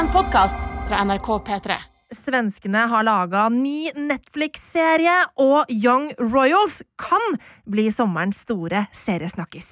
[0.00, 0.56] En podkast
[0.88, 1.74] fra NRK P3.
[2.16, 7.36] Svenskene har laga ny Netflix-serie, og Young Royals kan
[7.68, 9.68] bli sommerens store seriesnakkis.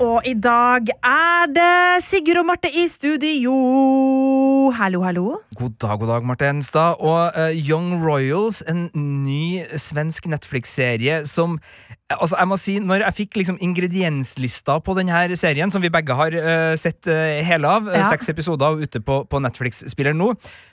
[0.00, 3.52] Og i dag er det Sigurd og Marte i studio.
[4.72, 5.24] Hallo, hallo.
[5.58, 7.02] God dag, god dag, Marte Enstad.
[7.04, 11.58] Og uh, Young Royals, en ny svensk Netflix-serie som
[12.10, 16.16] Altså, jeg må si, når jeg fikk liksom ingredienslista på denne serien, som vi begge
[16.18, 18.08] har uh, sett uh, hele av, eh, Ja.
[18.08, 20.32] seks episoder ute på, på Netflix-spilleren nå,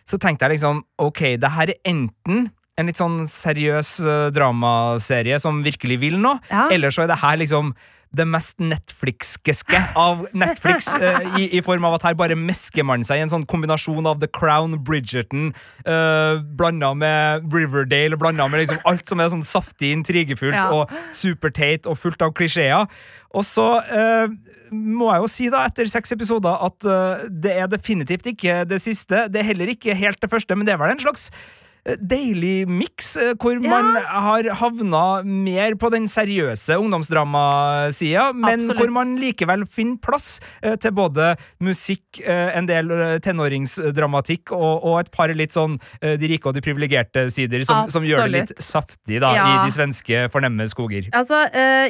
[0.09, 5.37] så tenkte jeg liksom ok, det her er enten en litt sånn seriøs eh, dramaserie
[5.41, 6.71] som virkelig vil noe, Ja.
[6.73, 7.75] eller så er det her liksom
[8.15, 13.03] det mest Netflixkeske av Netflix, uh, i, i form av at her bare mesker man
[13.07, 15.51] seg i en sånn kombinasjon av The Crown, Bridgerton,
[15.87, 20.69] uh, blanda med Riverdale, blanda med liksom alt som er sånn saftig, intrigefullt Ja.
[20.73, 22.87] og superteit og fullt av klisjeer.
[23.35, 24.31] Og så eh,
[24.71, 28.79] må jeg jo si, da, etter seks episoder, at eh, det er definitivt ikke det
[28.81, 29.25] siste.
[29.29, 32.67] Det er heller ikke helt det første, men det er vel en slags eh, deilig
[32.67, 38.81] miks, eh, hvor man har havna mer på den seriøse ungdomsdramasida, men Absolutt.
[38.81, 42.91] hvor man likevel finner plass eh, til både musikk, eh, en del
[43.23, 48.05] tenåringsdramatikk og, og et par litt sånn de rike og de privilegerte sider, som, som
[48.05, 51.07] gjør det litt saftig da, i de svenske fornemme skoger.
[51.15, 51.39] Altså,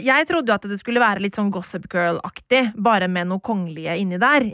[0.03, 3.95] Jeg trodde jo at det skulle være litt sånn Gossip Girl-aktig, bare med noe kongelige
[3.99, 4.45] inni der.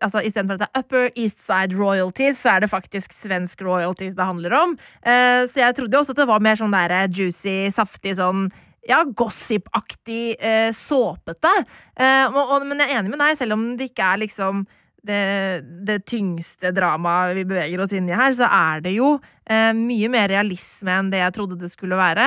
[0.00, 4.16] Altså, Istedenfor at det er Upper East Side royalties, så er det faktisk svensk royalties
[4.18, 4.77] det handler om.
[5.02, 8.16] Eh, så jeg trodde jo også at det var mer sånn der eh, juicy, saftig
[8.18, 8.48] sånn
[8.88, 11.52] ja, gossip-aktig, eh, såpete.
[11.96, 14.66] Eh, men jeg er enig med deg, selv om det ikke er liksom
[15.08, 19.14] det, det tyngste dramaet vi beveger oss inn i her, så er det jo
[19.48, 22.26] eh, mye mer realisme enn det jeg trodde det skulle være.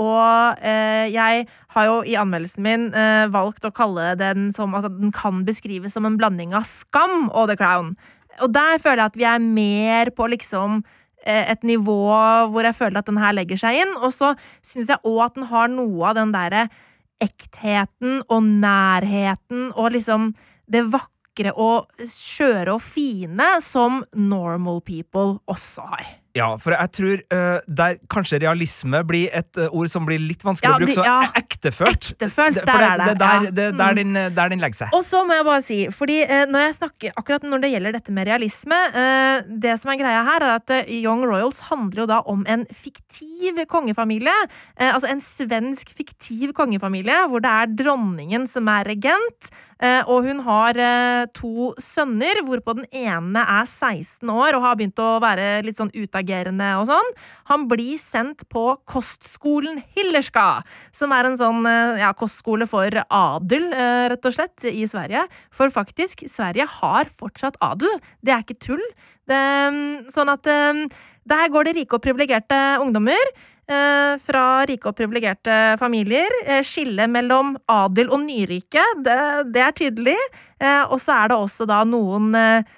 [0.00, 2.86] Og jeg har jo i anmeldelsen min
[3.34, 7.50] valgt å kalle den som at den kan beskrives som en blanding av Skam og
[7.50, 7.92] The Crown.
[8.42, 10.84] Og der føler jeg at vi er mer på liksom
[11.26, 12.00] et nivå
[12.52, 13.94] hvor jeg føler at den her legger seg inn.
[14.00, 16.66] Og så syns jeg òg at den har noe av den derre
[17.24, 20.32] ektheten og nærheten og liksom
[20.70, 26.12] det vakre og skjøre og fine som normal people også har.
[26.34, 30.42] Ja, for jeg tror uh, der kanskje realisme blir et uh, ord som blir litt
[30.42, 31.18] vanskelig Ja, å bruke, så ja.
[31.38, 32.08] ektefølt.
[32.16, 33.96] Ektefølt, Det- der for er det, Det, der, det, der, Mm.
[34.00, 34.88] den, der den legger seg.
[34.98, 37.92] Og så må jeg bare si, fordi uh, når jeg snakker akkurat når det gjelder
[37.92, 42.02] dette med realisme eh, Det som er greia her, er at eh, Young Royals handler
[42.02, 44.34] jo da om en fiktiv kongefamilie.
[44.76, 49.50] Eh, altså en svensk fiktiv kongefamilie, hvor det er dronningen som er regent.
[49.82, 54.78] Eh, og hun har eh, to sønner, hvorpå den ene er 16 år og har
[54.78, 57.10] begynt å være litt sånn utagerende og sånn.
[57.50, 60.62] Han blir sendt på kostskolen Hillerska,
[60.94, 63.70] som er en sånn eh, ja, kostskole for adel,
[64.12, 65.26] rett og slett, i Sverige.
[65.54, 67.98] For faktisk, Sverige har fortsatt adel.
[68.24, 68.84] Det er ikke tull.
[69.28, 69.40] Det,
[69.72, 73.32] mm, sånn at der går det rike og privilegerte ungdommer.
[73.68, 76.30] Eh, Fra rike og privilegerte familier.
[76.46, 79.18] Eh, Skillet mellom adel og nyrike, det,
[79.54, 80.16] det er tydelig.
[80.60, 82.74] Eh, Og så er det også da noen eh,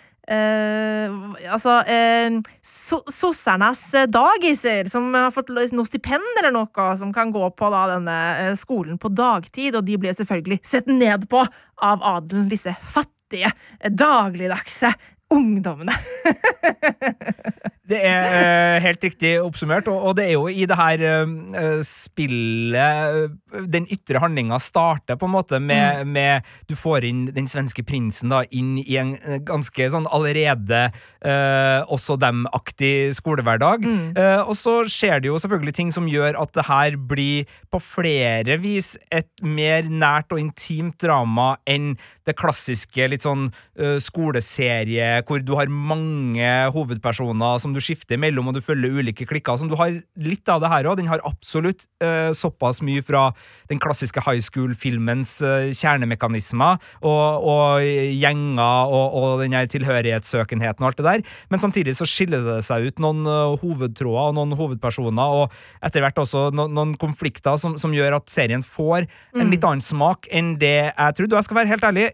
[1.52, 7.46] altså eh, so Sossernes dagiser, som har fått noe stipend eller noe, som kan gå
[7.54, 11.44] på da denne skolen på dagtid, og de blir selvfølgelig sett ned på
[11.78, 13.52] av adelen, disse fattige,
[13.86, 14.90] dagligdagse
[15.30, 15.94] ungdommene.
[17.86, 22.76] Det er eh, helt riktig oppsummert, og, det er jo i det her eh, spillet
[22.76, 26.12] eh, Den ytre handlinga starter på en måte med, Mm.
[26.12, 29.14] med Du får inn den svenske prinsen da inn i en
[29.46, 30.80] ganske sånn allerede
[31.22, 33.84] eh, også dem-aktig skolehverdag.
[33.86, 34.16] Mm.
[34.16, 37.80] Eh, og så skjer det jo selvfølgelig ting som gjør at det her blir på
[37.82, 41.94] flere vis et mer nært og intimt drama enn
[42.26, 43.48] det klassiske litt sånn
[43.78, 49.26] eh, skoleserie hvor du har mange hovedpersoner som du skifter mellom, og du følger ulike
[49.28, 49.58] klikker.
[49.60, 50.98] Som du har litt av det her òg.
[51.00, 53.28] Den har absolutt uh, såpass mye fra
[53.70, 61.00] den klassiske high school-filmens uh, kjernemekanismer og, og gjenger og, og den tilhørighetssøkenheten og alt
[61.00, 61.24] det der.
[61.52, 66.04] Men samtidig så skiller det seg ut noen uh, hovedtråder og noen hovedpersoner, og etter
[66.04, 69.06] hvert også no, noen konflikter som, som gjør at serien får
[69.36, 71.34] en litt annen smak enn det jeg trodde.
[71.34, 72.06] Og jeg skal være helt ærlig,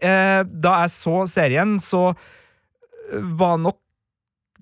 [0.63, 2.09] da jeg så serien, så
[3.13, 3.82] var nok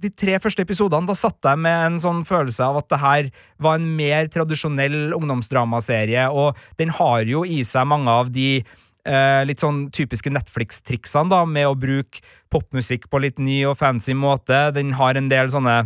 [0.01, 3.31] de tre første episodene, da satt jeg med en sånn følelse av at det her
[3.61, 9.41] var en mer tradisjonell ungdomsdramaserie, og den har jo i seg mange av de eh,
[9.47, 14.69] litt sånn typiske Netflix-triksene, da, med å bruke popmusikk på litt ny og fancy måte.
[14.75, 15.77] Den har en del sånne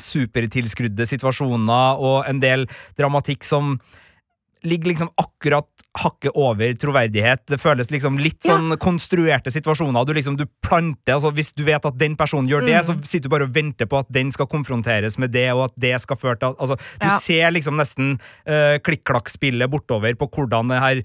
[0.00, 2.66] supertilskrudde situasjoner og en del
[2.98, 3.76] dramatikk som
[4.64, 5.68] ligger liksom akkurat
[6.00, 7.44] hakket over troverdighet.
[7.46, 10.06] Det føles liksom litt sånn konstruerte situasjoner.
[10.08, 12.82] Du liksom, du planter, altså Hvis du vet at den personen gjør det, Mm.
[12.88, 15.74] så sitter du bare og venter på at den skal konfronteres med det, og at
[15.78, 17.18] det skal føre til altså, Du Ja.
[17.18, 18.18] ser liksom nesten
[18.48, 21.02] uh, klikk-klakk-spillet bortover på hvordan det her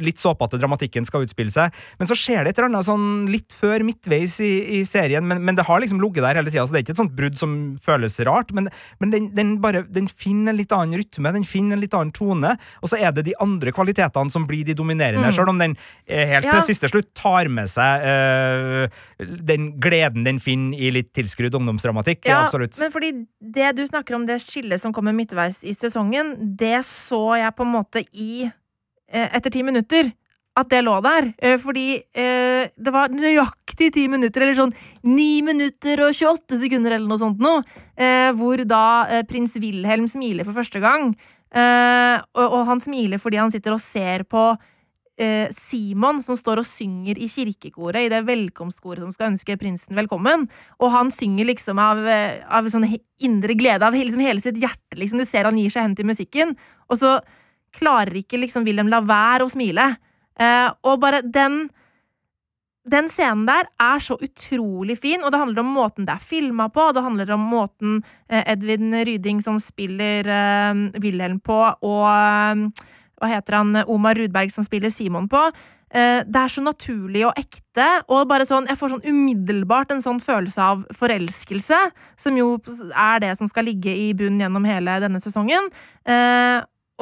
[0.00, 1.72] litt såpete dramatikken skal utspille seg.
[1.98, 5.42] Men så skjer det et eller annet sånn litt før midtveis i, i serien, men,
[5.44, 7.36] men det har liksom ligget der hele tida, så det er ikke et sånt brudd
[7.40, 8.70] som føles rart, men,
[9.02, 12.12] men den, den bare den finner en litt annen rytme, den finner en litt annen
[12.16, 15.34] tone, og så er det de andre kvalitetene som blir de dominerende, Mm.
[15.34, 16.58] selv om den eh, helt Ja.
[16.58, 18.88] til siste slutt tar med seg uh,
[19.48, 22.26] den gleden den finner i litt tilskrudd ungdomsdramatikk.
[22.28, 22.78] Ja, absolutt.
[22.78, 27.38] Men fordi det du snakker om, det skillet som kommer midtveis i sesongen, det så
[27.40, 28.44] jeg på en måte i
[29.12, 30.12] eh, Etter ti minutter.
[30.58, 31.30] At det lå der.
[31.40, 34.74] Eh, Fordi eh, det var nøyaktig ti minutter, eller sånn
[35.08, 37.62] ni minutter og 28 sekunder eller noe sånt noe,
[37.96, 41.14] eh, hvor da eh, prins Wilhelm smiler for første gang.
[41.52, 44.44] Eh, og, og han smiler fordi han sitter og ser på
[45.20, 49.96] eh, Simon som står og synger i kirkekoret, i det velkomstkoret som skal ønske prinsen
[49.96, 50.50] velkommen.
[50.84, 52.90] Og han synger liksom av, av sånn
[53.24, 55.00] indre glede, av liksom hele sitt hjerte.
[55.00, 55.24] Liksom.
[55.24, 56.56] Du ser han gir seg hen til musikken,
[56.92, 57.16] og så
[57.72, 59.94] klarer ikke liksom Wilhelm la være å smile.
[60.40, 61.66] Eh, og bare den
[62.82, 66.66] den scenen der er så utrolig fin, og det handler om måten det er filma
[66.66, 72.72] på, og det handler om måten eh, Edvin Ryding som spiller eh, Wilhelm på, og
[73.22, 75.44] hva heter han, Omar Rudberg som spiller Simon på.
[75.92, 80.18] Det er så naturlig og ekte, og bare sånn, jeg får sånn umiddelbart en sånn
[80.24, 81.78] følelse av forelskelse,
[82.18, 82.56] som jo
[82.88, 85.68] er det som skal ligge i bunn gjennom hele denne sesongen.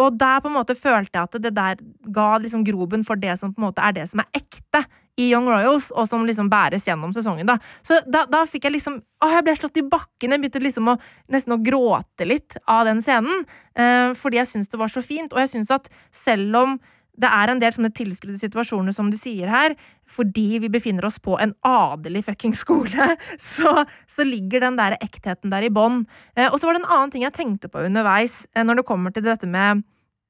[0.01, 1.81] Og der på en måte følte jeg at det der
[2.15, 4.85] ga liksom grobunn for det som på en måte er det som er ekte
[5.21, 7.49] i Young Royals, og som liksom bæres gjennom sesongen.
[7.49, 7.59] da.
[7.85, 10.33] Så da, da fikk jeg liksom Å, jeg ble slått i bakken.
[10.33, 10.95] Jeg begynte liksom å
[11.29, 13.43] nesten å gråte litt av den scenen.
[13.77, 15.35] Eh, fordi jeg syns det var så fint.
[15.35, 16.79] Og jeg syns at selv om
[17.21, 19.77] det er en del sånne tilskrudde situasjoner, som du sier her,
[20.11, 23.15] fordi vi befinner oss på en adelig fucking skole,
[23.53, 26.05] så, så ligger den der ektheten der i bånn.
[26.37, 28.89] Eh, og så var det en annen ting jeg tenkte på underveis eh, når det
[28.89, 29.85] kommer til dette med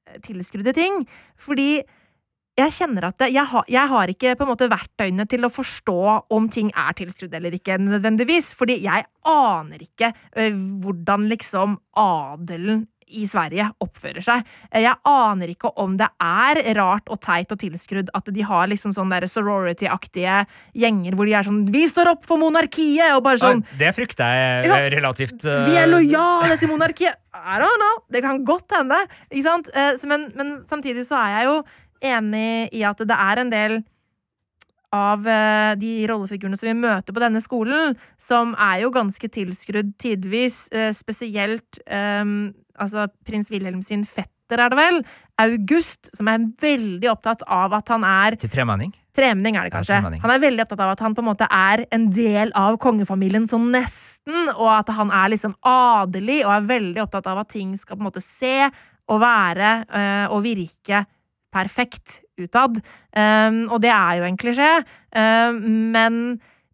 [0.09, 1.03] eh, tilskrudde ting.
[1.39, 1.81] Fordi
[2.59, 6.01] jeg kjenner at jeg, har, jeg har ikke på en måte verktøyene til å forstå
[6.35, 8.51] om ting er tilskrudd eller ikke, nødvendigvis.
[8.59, 10.49] Fordi jeg aner ikke ø,
[10.83, 14.45] hvordan liksom adelen i Sverige oppfører seg.
[14.71, 18.67] Eh, Jeg aner ikke om det er rart og teit og tilskrudd at de har
[18.67, 23.37] liksom sånn sorority-aktige gjenger hvor de er sånn 'Vi står opp for monarkiet!' og bare
[23.37, 24.25] sånn det frykter
[24.65, 25.65] jeg er relativt uh...
[25.67, 27.15] vi er lojale til monarkiet!
[27.33, 28.03] I don't know!
[28.11, 28.97] Det kan godt hende.
[29.31, 29.69] Ikke sant?
[29.73, 31.63] Eh, Men, men samtidig så er jeg jo
[32.01, 33.83] enig i at det er en del
[34.91, 39.93] av eh, de rollefigurene som vi møter på denne skolen, som er jo ganske tilskrudd
[40.01, 40.65] tidvis.
[40.75, 42.25] eh, spesielt eh,
[42.79, 44.99] altså prins Wilhelm sin fetter, er det vel?
[45.41, 48.91] August, som er veldig opptatt av at han er Til tremenning?
[49.15, 49.97] Tremenning er det kanskje.
[49.99, 52.77] Ja, Han er veldig opptatt av at han på en måte er en del av
[52.79, 57.51] kongefamilien sånn nesten, og at han er liksom adelig, og er veldig opptatt av at
[57.51, 58.69] ting skal på en måte se
[59.11, 61.03] og være øh, og virke
[61.51, 62.79] perfekt utad.
[63.11, 64.69] Um, og det er jo en klisjé,
[65.11, 65.57] um,
[65.91, 66.19] men,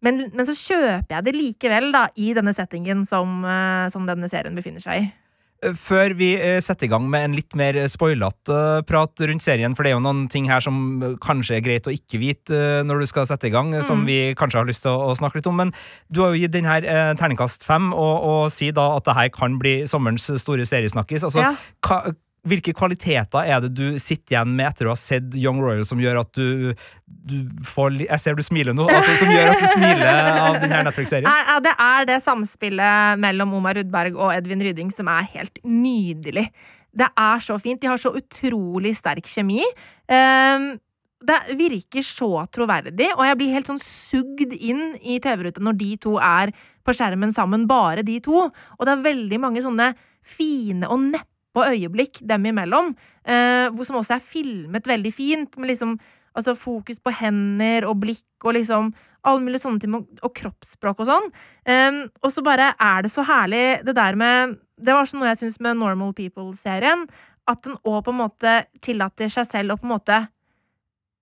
[0.04, 4.30] men, men så kjøper jeg det likevel, da, i denne settingen som, øh, som denne
[4.30, 5.08] serien befinner seg i.
[5.58, 9.72] Før vi eh, setter i gang med en litt mer spoilete eh, prat rundt serien,
[9.74, 12.60] for det er jo noen ting her som eh, kanskje er greit å ikke vite
[12.86, 13.82] når du skal sette i gang, mm.
[13.88, 15.74] som vi kanskje har lyst til å, snakke litt om, men
[16.14, 16.86] du har jo gitt den her
[17.18, 21.26] terningkast fem, og, og sier da at det her kan bli sommerens store seriesnakkis.
[21.26, 21.52] Altså, Ja.
[21.82, 22.14] hva,
[22.46, 26.00] hvilke kvaliteter er det du sitter igjen med etter å ha sett Young Royal som
[26.00, 26.72] gjør at du,
[27.04, 28.86] du får Jeg ser du smiler nå.
[28.86, 31.28] Altså, som gjør at du smiler av denne Netflix-serien?
[31.68, 36.46] Det er det samspillet mellom Omar Rudberg og Edvin Ryding som er helt nydelig.
[36.94, 37.80] Det er så fint.
[37.82, 39.64] De har så utrolig sterk kjemi.
[40.10, 40.76] Ehm,
[41.18, 45.90] det virker så troverdig, og jeg blir helt sånn sugd inn i TV-ruta når de
[46.06, 46.52] to er
[46.86, 48.46] på skjermen sammen, bare de to.
[48.46, 49.90] Og det er veldig mange sånne
[50.22, 55.98] fine og neppe øyeblikk dem imellom, eh, som også er filmet veldig fint, med liksom
[56.38, 58.92] altså fokus på hender og blikk og liksom
[59.26, 61.30] alle mulige sånne ting, og- og kroppsspråk og sånn.
[61.66, 65.34] Um, og så bare er det så herlig det der med Det var sånn noe
[65.34, 67.08] jeg syns med Normal People-serien,
[67.48, 70.28] at den òg på en måte tillater seg selv å på en måte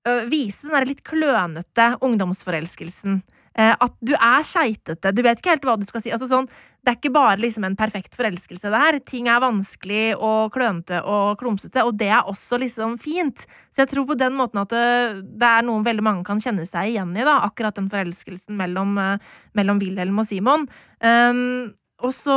[0.07, 3.23] øh, vise den der litt klønete ungdomsforelskelsen.
[3.57, 6.11] Eh, at du er skeitete, du vet ikke helt hva du skal si.
[6.13, 6.49] Altså sånn,
[6.85, 8.99] det er ikke bare liksom en perfekt forelskelse, det her.
[9.09, 13.47] Ting er vanskelig og klønete og klumsete, og det er også liksom fint.
[13.73, 16.67] Så jeg tror på den måten at det, det er noe veldig mange kan kjenne
[16.69, 17.39] seg igjen i, da.
[17.49, 20.69] Akkurat den forelskelsen mellom, eh, mellom Wilhelm og Simon.
[21.01, 21.73] Um,
[22.05, 22.37] og, så,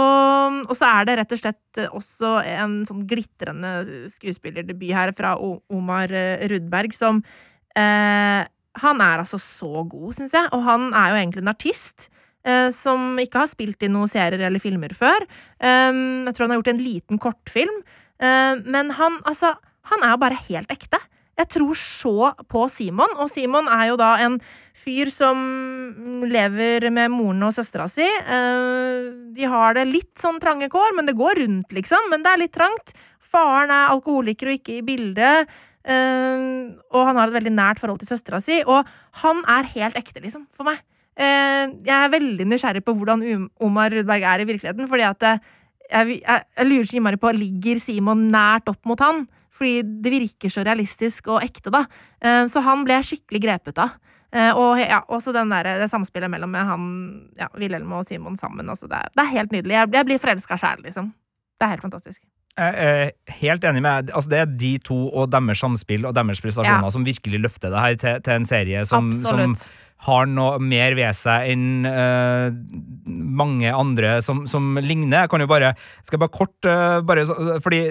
[0.64, 3.74] og så er det rett og slett også en sånn glitrende
[4.14, 7.20] skuespillerdebut her fra Omar eh, Rudberg, som
[7.76, 8.48] eh,
[8.78, 12.10] Han er altså så god, syns jeg, og han er jo egentlig en artist.
[12.46, 15.26] eh, som ikke har spilt i noen serier eller filmer før.
[15.60, 17.82] Um, jeg tror han har gjort en liten kortfilm.
[18.20, 19.56] Uh, men han, altså,
[19.92, 21.02] han er jo bare helt ekte.
[21.40, 24.40] Jeg tror så på Simon, og Simon er jo da en
[24.76, 25.38] fyr som
[26.28, 28.08] lever med moren og søstera si.
[28.28, 32.12] Uh, de har det litt sånn trange kår, men det går rundt, liksom.
[32.12, 32.96] Men det er litt trangt.
[33.30, 35.52] Faren er alkoholiker og ikke i bildet.
[35.89, 36.46] Eh,
[36.93, 38.62] og han har et veldig nært forhold til søstera si.
[38.65, 38.88] Og
[39.24, 40.81] han er helt ekte, liksom, for meg.
[41.19, 45.41] Uh, jeg er veldig nysgjerrig på hvordan Omar Rudberg er i virkeligheten, fordi at eh,
[45.89, 49.25] jeg, jeg, jeg lurer så innmari på Ligger Simon nært opp mot han?
[49.51, 51.84] Fordi det virker så realistisk og ekte, da.
[52.24, 53.98] Uh, så han ble jeg skikkelig grepet av.
[54.29, 56.84] Eh, og ja, også der, det samspillet mellom han,
[57.38, 58.69] ja, Wilhelm og Simon sammen.
[58.69, 59.74] Altså, det, er, det er helt nydelig.
[59.74, 61.13] Jeg, jeg blir forelska sjæl, liksom.
[61.58, 62.22] Det er helt fantastisk.
[62.58, 66.41] Jeg er helt enig med altså Det er de to og deres samspill og deres
[66.44, 66.89] prestasjoner Ja.
[66.91, 69.56] som virkelig løfter det her til, til en serie som, som
[70.08, 72.48] har noe mer ved seg enn uh,
[73.08, 75.25] mange andre som, som ligner.
[75.25, 75.74] Jeg kan jo bare
[76.08, 77.25] Skal bare kort uh, bare,
[77.60, 77.82] Fordi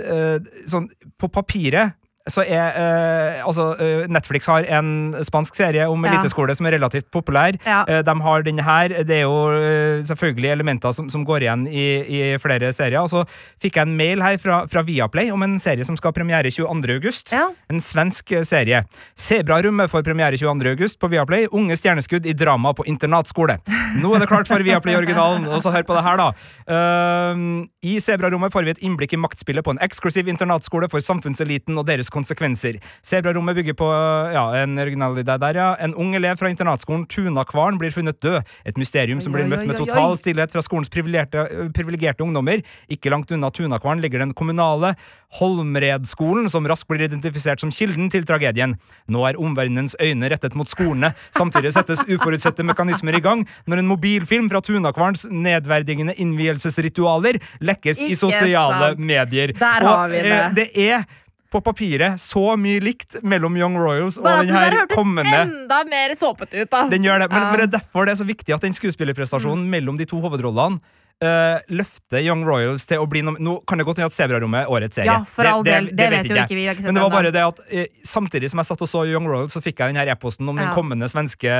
[0.00, 0.88] uh, sånn
[1.20, 1.92] På papiret
[2.28, 6.12] så er eh, Altså, eh, Netflix har en spansk serie om Ja.
[6.12, 7.56] eliteskole som er relativt populær.
[7.66, 7.84] Ja.
[7.88, 8.88] Eh, De har denne her.
[9.04, 13.00] Det er jo eh, selvfølgelig elementer som, som går igjen i, i flere serier.
[13.02, 13.24] Og så
[13.62, 16.50] fikk jeg en mail her fra, fra Viaplay om en serie som skal ha premiere
[16.50, 16.94] 22.
[16.98, 17.32] august.
[17.32, 17.48] Ja.
[17.70, 18.84] En svensk serie.
[19.16, 20.70] Sebrarommet får premiere 22.
[20.74, 21.46] august på Viaplay.
[21.52, 23.58] Unge stjerneskudd i drama på internatskole.
[24.02, 26.28] Nå er det klart for Viaplay-originalen, og så hør på det her, da.
[26.68, 31.78] Uh, I Sebrarommet får vi et innblikk i maktspillet på en eksklusiv internatskole for samfunnseliten
[31.80, 32.80] og deres konsekvenser.
[33.06, 33.88] Sebrarommet bygger på
[34.34, 35.68] ja, en originalitet der, ja.
[35.84, 38.42] En ung elev fra internatskolen Tunakvaren blir funnet død.
[38.68, 42.62] Et mysterium som blir møtt med total stillhet fra skolens privilegerte, ungdommer.
[42.92, 44.94] Ikke langt unna Tunakvaren ligger den kommunale
[45.38, 48.76] Holmredskolen, som raskt blir identifisert som kilden til tragedien.
[49.12, 51.12] Nå er omverdenens øyne rettet mot skolene.
[51.36, 58.14] Samtidig settes uforutsette mekanismer i gang når en mobilfilm fra Tunakvarens nedverdigende innvielsesritualer lekkes i
[58.18, 59.04] sosiale sant.
[59.04, 59.52] medier.
[59.58, 60.32] Der Og, har vi det.
[60.32, 61.04] eh, det er
[61.48, 66.60] på papiret så mye likt mellom Young Royals og den her kommende enda mer såpete
[66.64, 66.82] ut, da.
[66.92, 67.50] den gjør det, men, Ja.
[67.50, 70.78] men det er derfor det er så viktig at den skuespillerprestasjonen mellom de to hovedrollene
[71.24, 74.64] eh, løfter Young Royals til å bli noe Nå kan det godt hende at Sebrarommet
[74.66, 75.10] er årets serie.
[75.10, 75.90] Ja, for all del.
[75.96, 77.84] Det vet jo ikke vi, vi ikke sett Men det var bare det at uh,
[78.06, 80.58] samtidig som jeg satt og så Young Royals, så fikk jeg den her e-posten om
[80.58, 81.50] den kommende svenske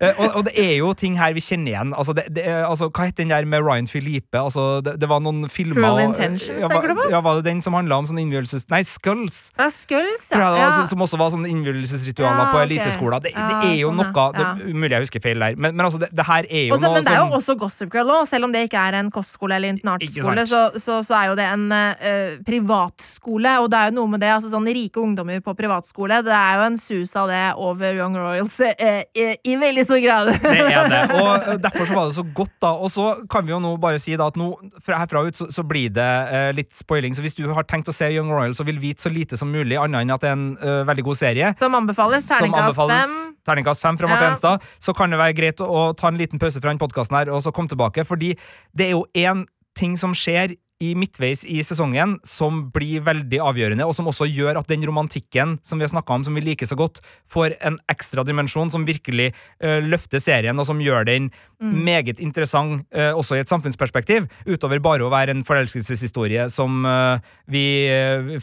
[0.00, 1.94] eh, og, og det er jo ting her vi kjenner igjen.
[1.96, 4.38] Altså, det, det altså, hva het den der med Ryan Filipe?
[4.40, 7.08] Altså, det, det var noen filmer Cruel Intentions, ja, tenker du på?
[7.12, 8.66] Ja, var det den som handla om sånn innvielses...
[8.72, 9.46] Nei, Skulls!
[9.58, 10.50] Ja, Skulls, det ja.
[10.54, 13.22] var, som- Som også var sånne innvielsesritualer Ja, på eliteskoler.
[13.24, 14.10] Det, det er jo sånn, ja.
[14.12, 14.74] noe det, Ja.
[14.76, 16.98] Mulig jeg husker feil der, men, men altså, det, det her er jo Også, noe
[17.00, 19.56] men det er jo også Gossip Girl òg, selv om det ikke er en kostskole
[19.58, 23.96] eller internatskole, så, så, så er jo det en uh, privatskole, og det er jo
[24.00, 27.30] noe med det, altså sånn rike ungdommer på privatskole, det er jo en sus av
[27.32, 30.32] det over Young Royals uh, i, i veldig stor grad.
[30.44, 31.02] det er det.
[31.20, 32.72] Og eh, derfor så var det så godt, da.
[32.76, 34.50] Og så kan vi jo nå bare si da at nå,
[34.84, 37.16] fra herfra ut, så, så blir det uh, litt spoiling.
[37.16, 39.50] Så hvis du har tenkt å se Young Royals og vil vite så lite som
[39.52, 42.26] mulig, annet enn at det er en eh, veldig god serie Som anbefales.
[42.28, 43.14] Terningkast fem.
[43.46, 44.30] terningkast fem fra Marte Ja.
[44.34, 47.30] Enstad, så kan det være greit å, å ta en liten pause fra den podkasten
[47.30, 48.38] og så komme tilbake, fordi
[48.78, 49.44] det er jo én
[49.76, 54.58] ting som skjer i midtveis i sesongen som blir veldig avgjørende, og som også gjør
[54.60, 57.00] at den romantikken som vi har snakka om, som vi liker så godt,
[57.32, 59.30] får en ekstra dimensjon som virkelig
[59.64, 61.30] uh, løfter serien, og som gjør den
[61.64, 67.24] meget interessant uh, også i et samfunnsperspektiv, utover bare å være en forelskelseshistorie som uh,
[67.48, 67.64] vi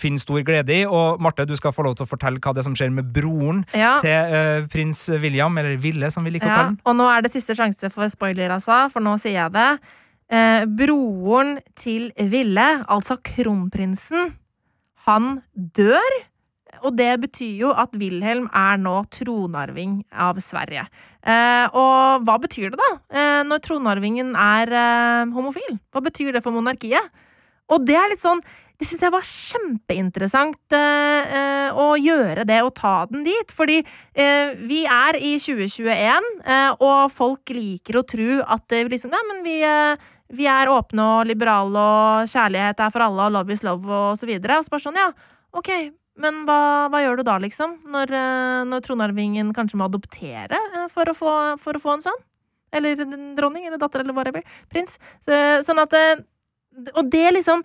[0.02, 0.82] finner stor glede i.
[0.90, 3.14] Og Marte, du skal få lov til å fortelle hva det er som skjer med
[3.14, 4.00] broren Ja.
[4.02, 6.80] til prins William, eller Ville, som vi liker å Ja, kalle ham.
[6.82, 9.70] og nå er det siste sjanse for spoiler, altså, for nå sier jeg det.
[10.32, 14.36] Eh, broren til Ville, altså kronprinsen,
[15.08, 16.20] han dør.
[16.84, 20.88] Og det betyr jo at Wilhelm er nå tronarving av Sverige.
[21.24, 25.78] Eh, og hva betyr det, da, eh, når tronarvingen er eh, homofil?
[25.94, 27.14] Hva betyr det for monarkiet?
[27.72, 28.42] Og det er litt sånn
[28.80, 33.54] Det syns jeg var kjempeinteressant eh, eh, å gjøre det og ta den dit.
[33.54, 39.38] Fordi eh, vi er i 2021, eh, og folk liker å tro at liksom, ja,
[39.46, 43.64] vi, eh, vi er åpne og liberale, og kjærlighet er for alle, og love is
[43.66, 44.58] love, og så videre.
[44.58, 45.08] Og så bare sånn, ja,
[45.54, 45.72] ok,
[46.24, 46.60] men hva,
[46.92, 47.78] hva gjør du da, liksom?
[47.94, 50.60] Når, eh, når tronarvingen kanskje må adoptere
[50.92, 52.22] for, å få, for å få en sønn?
[52.74, 52.98] Eller
[53.38, 54.42] dronning, eller datter, eller whatever.
[54.74, 54.98] Prins.
[55.22, 55.94] Så, sånn at
[56.98, 57.62] Og det liksom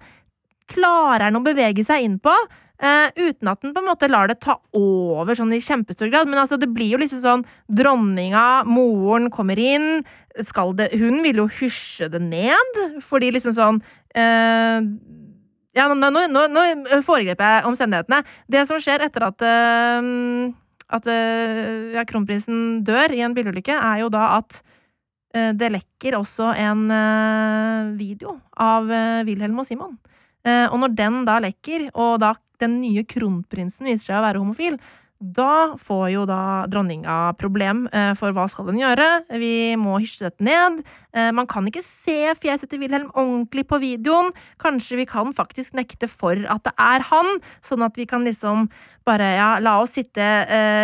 [0.69, 2.35] klarer han å bevege seg inn på.
[2.79, 6.31] Uh, uten at den på en måte lar det ta over sånn i kjempestor grad.
[6.31, 10.05] Men altså, det blir jo liksom sånn Dronninga, moren, kommer inn.
[10.47, 14.79] Skal det Hun vil jo hysje det ned, fordi liksom sånn uh,
[15.75, 18.23] Ja, nå, nå, nå, nå foregriper jeg omstendighetene.
[18.47, 20.55] Det som skjer etter at uh,
[20.89, 24.63] at ja, kronprinsen dør i en bilulykke, er jo da at
[25.61, 26.87] det lekker også en
[27.99, 28.89] video av
[29.29, 29.99] Wilhelm og Simon.
[30.47, 34.42] Eh, og når den da lekker, og da den nye kronprinsen viser seg å være
[34.42, 34.80] homofil,
[35.18, 39.07] da får jo da dronninga problem, eh, for hva skal den gjøre?
[39.35, 40.85] Vi må hysje dette ned.
[41.11, 44.30] Eh, man kan ikke se fjeset til Wilhelm ordentlig på videoen.
[44.62, 48.68] Kanskje vi kan faktisk nekte for at det er han, sånn at vi kan liksom
[49.09, 50.23] bare ja, la oss sitte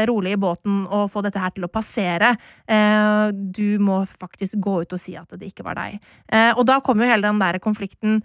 [0.08, 2.30] rolig i båten og få dette her til å passere.
[3.52, 6.00] Du må faktisk gå ut og si at det ikke var deg.
[6.56, 8.22] Og da kommer jo hele den der konflikten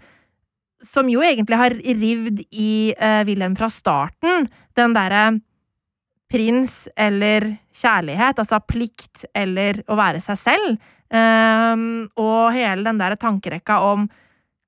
[0.84, 4.48] som jo egentlig har rivd i eh, Wilhelm fra starten.
[4.76, 5.24] Den derre
[6.30, 10.90] prins eller kjærlighet, altså plikt eller å være seg selv.
[11.10, 14.06] Ehm, og hele den der tankerekka om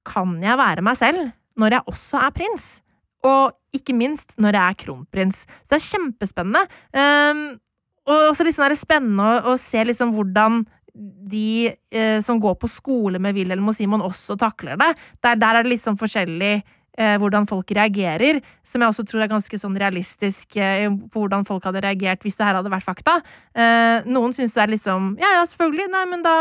[0.09, 1.29] kan jeg være meg selv
[1.61, 2.67] når jeg også er prins?
[3.23, 5.45] Og ikke minst når jeg er kronprins.
[5.63, 6.65] Så det er kjempespennende.
[6.99, 7.45] Ehm,
[8.11, 10.65] og også litt sånn spennende å, å se liksom hvordan
[10.95, 14.93] de eh, som går på skole med Wilhelm og Simon, også takler det.
[15.25, 16.55] Der, der er det litt sånn forskjellig
[16.99, 21.47] eh, hvordan folk reagerer, som jeg også tror er ganske sånn realistisk eh, på hvordan
[21.49, 23.19] folk hadde reagert hvis det her hadde vært fakta.
[23.57, 25.89] Eh, noen syns det er liksom Ja, ja, selvfølgelig.
[25.93, 26.37] Nei, men da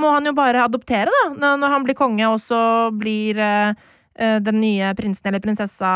[0.00, 1.54] må han jo bare adoptere, da.
[1.54, 5.88] Når, han blir konge, og så blir eh, den nye prinsen eller prinsessa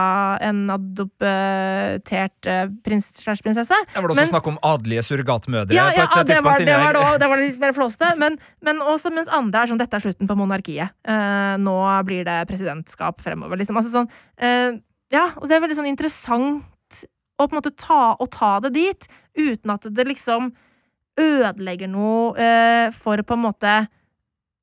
[0.43, 3.75] en adoptert eh, prins slash prinsesse.
[3.93, 6.77] Det var det også Men- snakk om adelige surrogatmødre Ja, ja, et det var, det,
[6.77, 8.11] var, da- det var litt mer flåste.
[8.19, 10.91] Men, men også mens andre er sånn Dette er slutten på monarkiet.
[11.07, 11.77] Eh, nå
[12.09, 13.77] blir det presidentskap fremover, liksom.
[13.79, 14.81] Altså sånn eh,
[15.15, 16.65] Ja, og det er veldig sånn interessant
[17.39, 19.07] å på en måte ta, å ta det dit,
[19.39, 20.51] uten at det liksom
[21.19, 23.77] ødelegger noe eh, for på en måte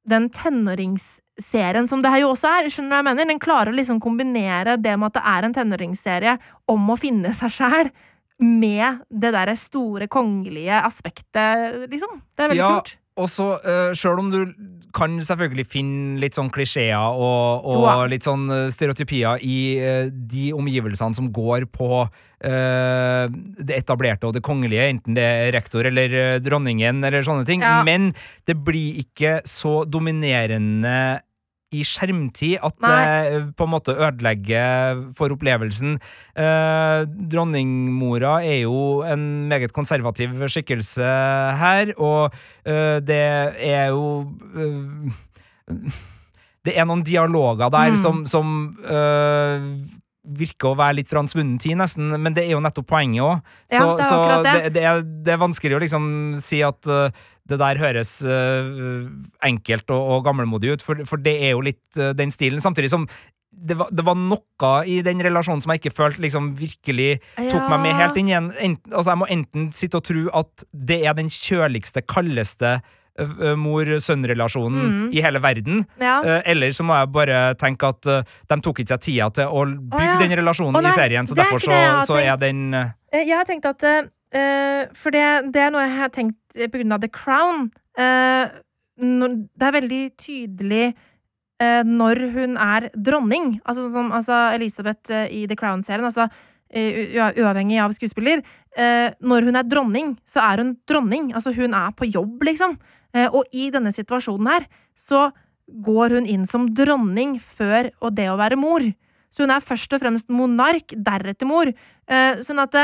[0.05, 2.69] den tenåringsserien som det her jo også er.
[2.71, 3.29] Skjønner du hva jeg mener?
[3.33, 6.35] Den klarer å liksom kombinere det med at det er en tenåringsserie
[6.71, 7.91] om å finne seg sjæl,
[8.35, 12.17] med det derre store kongelige aspektet, liksom.
[12.35, 12.97] Det er veldig Ja, kult.
[13.15, 14.39] Og så, uh, sjøl om du
[14.95, 18.05] kan selvfølgelig finne litt sånn klisjeer og, og wow.
[18.07, 23.25] litt sånn eh, stereotypier i uh, de omgivelsene som går på uh,
[23.59, 27.65] det etablerte og det kongelige, enten det er rektor eller uh, dronningen eller sånne ting,
[27.65, 27.81] Ja.
[27.87, 28.13] men
[28.47, 30.95] det blir ikke så dominerende
[31.73, 32.91] i skjermtid at Nei.
[32.93, 35.97] det eh, på en måte ødelegger for opplevelsen.
[36.37, 37.01] Eh,
[37.33, 41.09] dronningmora er jo en meget konservativ skikkelse
[41.59, 42.33] her, og
[42.65, 43.21] eh, det
[43.65, 44.05] er jo
[44.55, 45.91] eh,
[46.65, 47.97] Det er noen dialoger der Mm.
[48.01, 48.47] som, som
[48.85, 49.67] eh,
[50.25, 53.21] virker å være litt fra en svunnen tid, nesten, men det er jo nettopp poenget
[53.21, 53.43] òg.
[53.69, 54.53] Ja, Så, det er så det.
[54.53, 56.07] det, det, er, det er vanskelig å liksom
[56.41, 57.11] si at eh,
[57.49, 59.05] det der høres uh,
[59.45, 62.61] enkelt og, og gammelmodig ut, for, for det er jo litt uh, den stilen.
[62.63, 63.07] Samtidig som
[63.55, 67.69] det var, det var noe i den relasjonen som jeg ikke følte liksom virkelig tok
[67.71, 68.49] meg med helt inn igjen.
[68.59, 73.53] Enten, altså jeg må enten sitte og tro at det er den kjøligste, kaldeste uh,
[73.55, 75.07] mor-sønn-relasjonen Mm.
[75.15, 75.85] i hele verden.
[76.01, 76.21] Ja.
[76.23, 79.47] eh, eller så må jeg bare tenke at eh, de tok ikke seg tida til
[79.47, 80.19] å bygge ja.
[80.19, 81.79] den relasjonen Å, nei, i serien, så er derfor så,
[82.09, 85.23] så er den eh, Eh, Jeg har tenkt at uh, For det,
[85.55, 87.69] det er noe jeg har tenkt eh, på grunn av The Crown.
[87.97, 88.55] Eh,
[88.95, 93.55] det er veldig tydelig eh, når hun er dronning.
[93.67, 96.07] Altså som altså Elisabeth i The Crown-serien.
[96.07, 96.29] Altså
[96.75, 98.41] uavhengig av skuespiller.
[99.23, 101.29] Når hun er dronning, så er hun dronning.
[101.37, 102.73] Altså hun er på jobb, liksom.
[103.37, 104.65] Og i denne situasjonen her,
[104.97, 105.29] så
[105.85, 108.83] går hun inn som dronning før og det å være mor.
[109.31, 111.71] Så hun er først og fremst monark, deretter mor.
[112.43, 112.75] Sånn at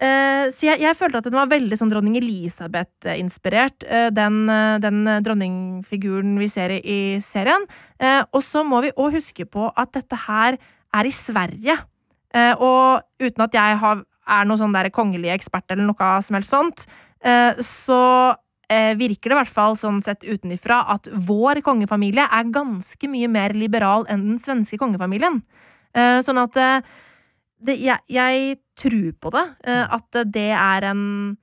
[0.00, 5.02] Så jeg, jeg følte at den var veldig sånn dronning Elisabeth-inspirert, eh, den, eh, den
[5.04, 7.66] eh, dronningfiguren vi ser i, i serien.
[8.00, 10.56] Eh, og så må vi òg huske på at dette her
[10.96, 11.76] er i Sverige.
[12.32, 16.38] Eh, og uten at jeg har, er noen sånn der kongelig ekspert eller noe som
[16.38, 16.86] helst sånt,
[17.26, 18.00] eh, så
[18.70, 23.28] eh, virker det i hvert fall sånn sett utenifra at vår kongefamilie er ganske mye
[23.30, 25.42] mer liberal enn den svenske kongefamilien.
[25.92, 26.92] Eh, sånn at eh,
[27.60, 29.46] det, jeg, jeg tror på det.
[29.68, 31.36] eh, at det er en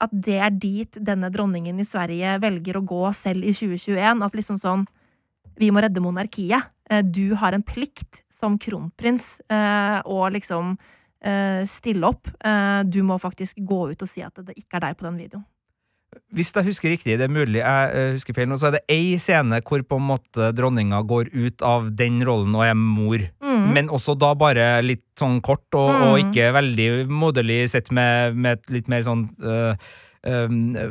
[0.00, 4.22] At det er dit denne dronningen i Sverige velger å gå selv i 2021.
[4.26, 4.86] At liksom sånn
[5.56, 6.70] Vi må redde monarkiet.
[6.90, 10.76] Eh, Du har en plikt som kronprins eh, å liksom
[11.64, 12.28] stille opp.
[12.84, 15.44] Du må faktisk gå ut og si at det ikke er deg på den videoen.
[16.36, 19.16] Hvis jeg husker riktig, det er mulig jeg husker feil nå, så er det ei
[19.16, 23.24] scene hvor på en måte dronninga går ut av den rollen og er mor.
[23.40, 23.53] Mm.
[23.64, 23.74] Mm.
[23.76, 28.64] men også da bare litt sånn kort, og, og ikke veldig moderlig sett med, med
[28.74, 29.74] litt mer sånn øh,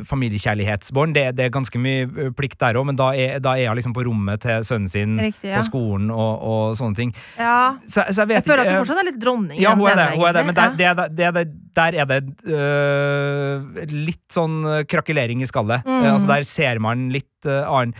[0.08, 1.14] familiekjærlighetsbånd.
[1.16, 3.78] Det, det er ganske mye øh, plikt der òg, men da er, da er hun
[3.80, 5.58] liksom på rommet til sønnen sin Riktig, ja.
[5.58, 7.14] på skolen og, og sånne ting.
[7.38, 7.74] ja.
[7.86, 9.60] Så, så jeg vet Jeg føler at du øh, fortsatt er litt dronning.
[9.60, 10.96] ja, hun er det, hun er det men der, egentlig.
[10.96, 12.20] det, det, det, der er det
[12.54, 15.86] øh, litt sånn krakelering i skallet.
[15.86, 16.04] Mm.
[16.12, 17.96] Altså Der ser man litt øh, annen.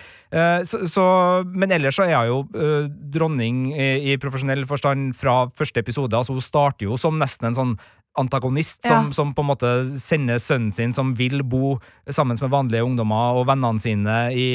[0.66, 1.02] Så, så,
[1.46, 6.16] men ellers så er hun jo øh, dronning i, i profesjonell forstand fra første episode.
[6.16, 7.76] Altså Hun starter jo som nesten en sånn
[8.16, 9.12] antagonist som, Ja.
[9.12, 13.46] som på en måte sender sønnen sin, som vil bo sammen med vanlige ungdommer og
[13.48, 14.46] vennene sine i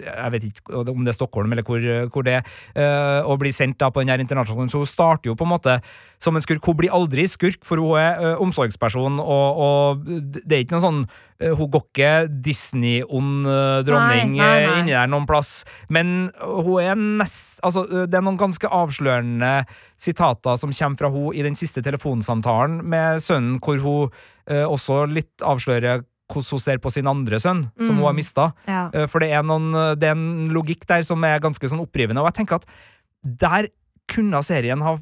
[0.00, 2.42] Jeg vet ikke om det er Stockholm eller hvor, hvor det er,
[2.74, 4.70] eh, og blir sendt da på den her internasjonalen.
[4.70, 5.80] Så hun starter jo på en måte
[6.22, 6.64] som en skurk.
[6.64, 10.84] Hun blir aldri skurk, for hun er ø, omsorgsperson, og, og det er ikke noe
[10.86, 11.00] sånn
[11.40, 12.12] eh, Hun går ikke
[12.46, 15.60] Disney-ond eh, dronning eh, inni der noen plass,
[15.92, 19.52] men hun er nest Altså, eh, det er noen ganske avslørende
[20.00, 24.10] sitater som kommer fra hun i den siste telefonsamtalen med sønnen, hvor hun
[24.50, 27.98] ø, også litt avslører hvordan hun ser på sin andre sønn, som Mm.
[28.00, 28.44] hun har mista.
[28.66, 28.88] Ja.
[28.92, 29.68] Eh, For det er, noen,
[30.00, 32.66] det er en logikk der som er ganske sånn opprivende, og jeg tenker at
[33.22, 33.68] der
[34.10, 34.96] kunne serien ha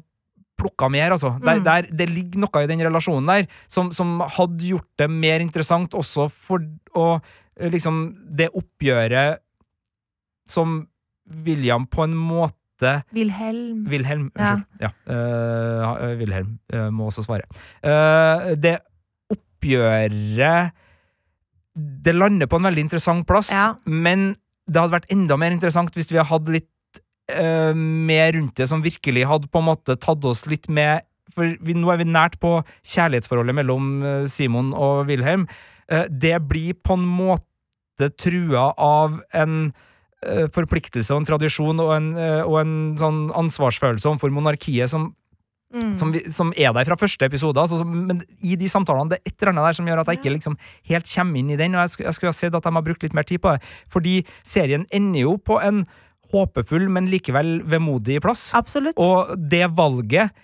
[0.59, 1.33] plukka mer, altså.
[1.39, 1.63] Mm.
[1.65, 5.95] der, det ligger noe i den relasjonen der som, som hadde gjort det mer interessant
[5.97, 6.63] også for
[6.95, 9.41] å eh, liksom Det oppgjøret
[10.49, 10.83] som
[11.25, 12.53] William på en måte
[13.15, 13.85] Wilhelm.
[13.89, 14.65] Wilhelm, unnskyld.
[14.83, 14.89] Ja.
[15.07, 17.47] eh, Wilhelm uh, må også svare.
[17.79, 18.75] Uh, det
[19.31, 20.75] oppgjøret
[22.03, 23.77] Det lander på en veldig interessant plass, Ja.
[23.85, 24.35] men
[24.67, 26.69] det hadde vært enda mer interessant hvis vi hadde hatt litt
[27.31, 31.55] eh, mer rundt det, som virkelig hadde på en måte tatt oss litt med For
[31.65, 35.47] vi, nå er vi nært på kjærlighetsforholdet mellom eh, Simon og Wilhelm.
[35.89, 39.73] Eh, det blir på en måte trua av en
[40.25, 42.05] forpliktelse og en tradisjon og en,
[42.47, 45.11] og en sånn ansvarsfølelse overfor monarkiet som,
[45.75, 45.95] Mm.
[45.97, 47.59] som, vi, som er der fra første episode.
[47.59, 50.21] Altså, men i de samtalene det er et eller annet der som gjør at jeg
[50.21, 50.57] ikke liksom
[50.87, 51.75] helt kommer inn i den.
[51.75, 53.55] Og jeg skulle, jeg skulle ha sett at de har brukt litt mer tid på
[53.55, 53.73] det.
[53.91, 54.15] Fordi
[54.47, 55.83] serien ender jo på en
[56.35, 58.49] håpefull, men likevel vemodig plass.
[58.57, 58.99] Absolutt.
[59.01, 60.35] Og det valget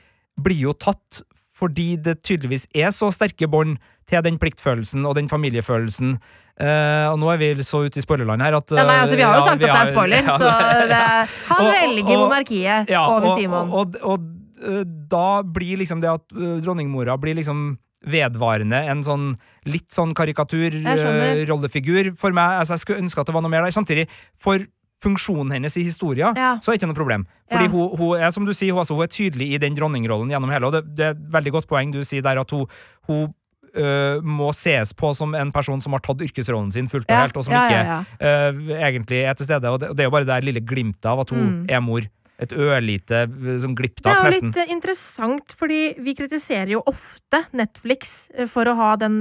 [0.41, 1.21] blir jo tatt
[1.61, 3.75] fordi det tydeligvis er så sterke bånd
[4.09, 6.15] til den pliktfølelsen og den familiefølelsen.
[6.61, 9.23] Eh, og nå er vi så ute i spoilerland her at ja, nei, altså, vi
[9.25, 10.49] har jo ja, sagt at det er spoiler, ja, så
[10.89, 11.03] det,
[11.51, 13.71] han Og- velger og- monarkiet ja, over og, Simon.
[14.01, 14.25] Og,
[14.61, 14.81] øh,
[15.13, 17.77] da blir liksom det at øh, dronningmora blir liksom
[18.09, 19.25] vedvarende en sånn
[19.69, 22.59] litt sånn karikatur-rollefigur for meg.
[22.61, 23.75] Altså, jeg skulle ønske at det var noe mer der.
[23.75, 24.07] Samtidig,
[24.41, 24.63] for
[25.01, 26.55] funksjonen hennes i historien, Ja.
[26.61, 27.25] så er det ikke noe problem.
[27.51, 27.69] Fordi Ja.
[27.73, 30.51] hun, hun er som du sier, hun, altså, hun er tydelig i den dronningrollen gjennom
[30.53, 32.65] hele, og det, det er et veldig godt poeng du sier der, at hun,
[33.07, 33.33] hun
[33.75, 37.37] øh, må ses på som en person som har tatt yrkesrollen sin fullt og helt,
[37.37, 38.49] og som ja, ikke ja, ja.
[38.51, 39.69] øh, egentlig er til stede.
[39.71, 41.65] Og det, det er jo bare det lille glimtet av at hun Mm.
[41.69, 42.01] er mor.
[42.41, 43.27] Et ørlite
[43.61, 44.47] sånn Det glipptak, er jo nesten.
[44.49, 49.19] litt eh, interessant, fordi vi kritiserer jo ofte Netflix eh, for å ha den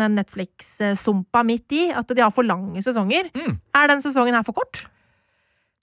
[0.54, 1.90] Netflix-sumpa midt i.
[1.92, 3.30] At de har for lange sesonger.
[3.36, 3.58] Mm.
[3.76, 4.86] Er den sesongen her for kort?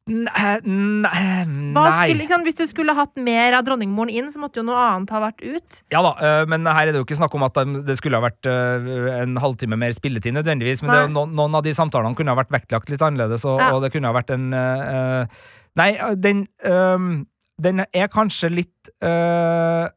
[0.07, 2.13] Nei, nei, nei.
[2.15, 5.19] skulle, hvis du skulle hatt mer av dronningmoren inn, så måtte jo noe annet ha
[5.25, 5.79] vært ut.
[5.91, 8.23] Ja da, øh, men her er det jo ikke snakk om at det skulle ha
[8.23, 12.39] vært øh, en halvtime mer spilletid nødvendigvis, men det, noen av de samtalene kunne ha
[12.39, 13.73] vært vektlagt litt annerledes, og, Ja.
[13.75, 15.43] og det kunne ha vært en øh,
[15.77, 17.25] Nei, den øh,
[17.61, 19.89] Den er kanskje litt uh,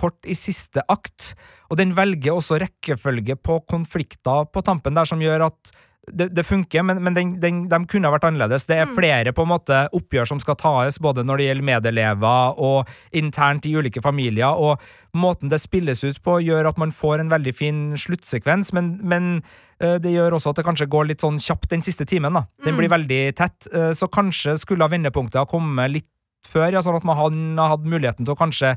[0.00, 1.34] kort i siste akt,
[1.68, 5.72] og den velger også rekkefølge på konflikter på tampen der som gjør at
[6.10, 8.64] det, det funker, men, men den, den, de kunne ha vært annerledes.
[8.66, 8.94] Det er Mm.
[8.96, 13.66] flere på en måte oppgjør som skal tas, både når det gjelder medelever og internt
[13.66, 14.50] i ulike familier.
[14.50, 14.80] og
[15.14, 19.42] Måten det spilles ut på, gjør at man får en veldig fin sluttsekvens, men, men
[19.78, 22.32] eh, det gjør også at det kanskje går litt sånn kjapt den siste timen.
[22.34, 22.46] da.
[22.64, 22.78] Den Mm.
[22.80, 26.08] blir veldig tett, eh, så kanskje skulle vendepunktet ha kommet litt
[26.48, 28.76] før, ja, sånn at man hadde hatt muligheten til å kanskje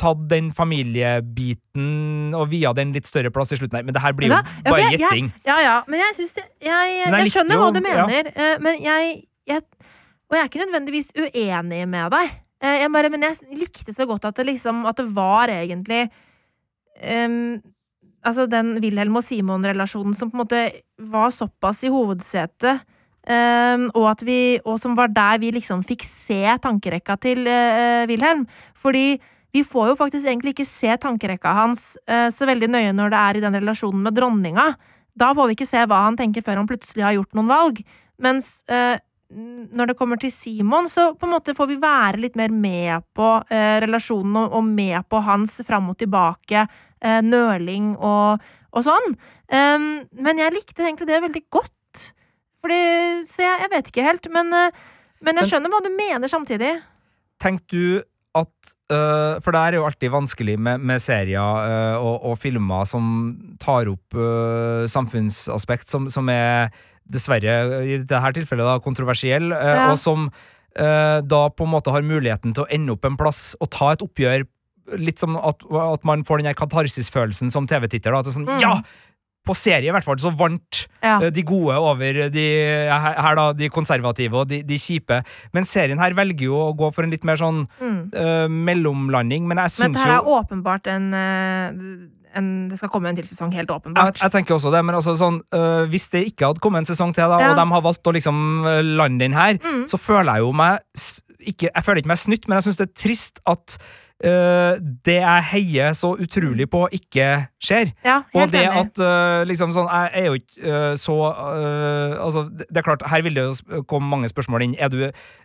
[0.00, 3.76] tatt den familiebiten og via den litt større plass i slutten.
[3.76, 5.32] her, men det her blir jo Ja, ja, bare gjetting.
[5.46, 8.80] Ja, ja, men jeg syns det Jeg, jeg skjønner jo- hva du mener, eh, men
[8.82, 9.62] jeg, jeg
[10.30, 12.30] Og jeg er ikke nødvendigvis uenig med deg.
[12.62, 16.10] Eh, Jeg bare, men jeg likte så godt at det liksom At det var egentlig
[17.26, 17.60] um,
[18.24, 20.60] Altså den Wilhelm og Simon-relasjonen som på en måte
[21.10, 22.84] var såpass i hovedsetet.
[23.26, 28.06] Um, og, at vi, og som var der vi liksom fikk se tankerekka til uh,
[28.06, 28.46] Wilhelm.
[28.78, 29.18] Fordi
[29.52, 33.20] vi får jo faktisk egentlig ikke se tankerekka hans eh, så veldig nøye når det
[33.20, 34.70] er i den relasjonen med dronninga.
[35.18, 37.82] Da får vi ikke se hva han tenker før han plutselig har gjort noen valg.
[38.22, 38.96] Mens eh,
[39.32, 43.04] når det kommer til Simon, så på en måte får vi være litt mer med
[43.16, 46.66] på eh, relasjonen og, og med på hans fram og tilbake,
[47.00, 49.16] eh, nøling og, og sånn.
[49.52, 49.88] Um,
[50.24, 52.06] men jeg likte egentlig det veldig godt.
[52.62, 52.80] Fordi,
[53.28, 54.84] så jeg, jeg vet ikke helt, men, uh,
[55.20, 56.72] men jeg Men- skjønner hva du mener samtidig.
[57.42, 58.00] Tenk du
[58.38, 62.86] at uh, For det er jo alltid vanskelig med, med serier uh, og, og filmer
[62.88, 63.04] som
[63.60, 66.72] tar opp uh, samfunnsaspekt som, som er
[67.12, 69.90] dessverre i dette tilfellet da kontroversiell, Ja.
[69.92, 70.30] og som
[70.72, 74.00] da på en måte har muligheten til å ende opp en plass og ta et
[74.00, 74.46] oppgjør.
[74.96, 78.16] Litt som at, at man får den katarsisfølelsen som TV-titter.
[78.16, 78.62] Er sånn, Mm.
[78.62, 78.70] ja!
[79.44, 81.16] På serie i hvert fall så vant Ja.
[81.20, 82.44] Eh, de gode over de,
[82.86, 85.22] her, da, de konservative og de, de kjipe.
[85.52, 88.10] Men serien her velger jo å gå for en litt mer sånn Mm.
[88.14, 92.88] uh, mellomlanding, men jeg Men det her er jo åpenbart en, eh, en Det skal
[92.88, 94.20] komme en til sesong, helt åpenbart.
[94.22, 97.12] jeg tenker også det, men altså sånn eh, hvis det ikke hadde kommet en sesong
[97.12, 97.50] til, da, Ja.
[97.50, 99.84] og de har valgt å liksom lande den her, Mm.
[99.90, 100.78] så føler jeg jo meg
[101.44, 103.76] ikke, Jeg føler ikke meg snytt, men jeg syns det er trist at
[104.24, 107.92] eh, det jeg heier så utrolig på, ikke skjer.
[108.04, 108.80] Ja, Og det enig.
[108.80, 113.04] at uh, liksom sånn Jeg er jo ikke uh, så uh, Altså, det er klart,
[113.06, 114.74] her vil det jo komme mange spørsmål inn.
[114.82, 114.98] Er du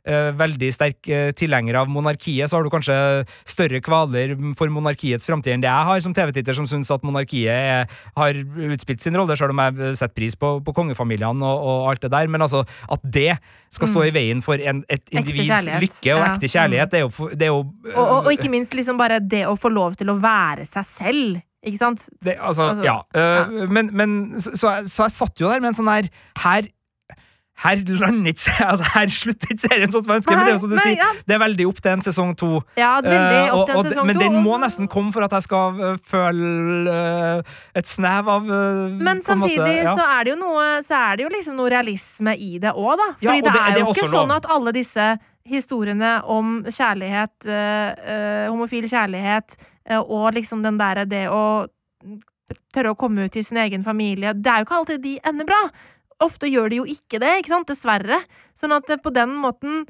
[0.08, 1.03] veldig sterk
[1.36, 2.95] tilhenger av monarkiet, så har du kanskje
[3.43, 7.51] større kvaler for monarkiets framtid enn det jeg har som TV-titter, som syns at monarkiet
[7.51, 11.89] er, har utspilt sin rolle, sjøl om jeg setter pris på, på kongefamiliene og, og
[11.91, 12.32] alt det der.
[12.32, 13.34] Men altså, at det
[13.75, 16.32] skal stå i veien for en, et individs lykke og Ja.
[16.32, 19.19] ekte kjærlighet, det er jo, det er jo og, og, og ikke minst liksom bare
[19.19, 21.43] det å få lov til å være seg selv.
[21.67, 22.08] Ikke sant?
[22.23, 22.97] Det, altså, Altså, ja.
[23.13, 26.10] øh, Men, men så, så, jeg, så jeg satt jo der med en sånn her
[26.45, 26.71] Her
[27.58, 30.58] her lander ikke altså, Her slutter ikke serien sånn som jeg ønsker, men det er
[30.58, 31.08] jo som du Nei, sier, ja.
[31.25, 32.49] det er veldig opp til en sesong to.
[32.77, 34.25] Ja, veldig Eh, opp til en sesong men to.
[34.27, 38.84] den må nesten komme for at jeg skal øh, føle øh, et snev av øh,
[39.01, 39.95] Men samtidig måte, ja.
[39.97, 42.93] så er det jo noe Så er det jo liksom noe realisme i det òg,
[43.01, 43.10] da.
[43.25, 45.08] Ja, Fordi det, det- er det er jo ikke sånn at alle disse
[45.47, 51.67] historiene om kjærlighet, eh, eh, homofil kjærlighet, eh, og liksom den derre det å
[52.76, 55.47] tørre å komme ut til sin egen familie Det er jo ikke alltid de ender
[55.47, 55.62] bra.
[56.23, 57.69] Ofte gjør de jo ikke det, ikke sant?
[57.69, 58.21] Dessverre.
[58.58, 59.84] Sånn at eh, på den måten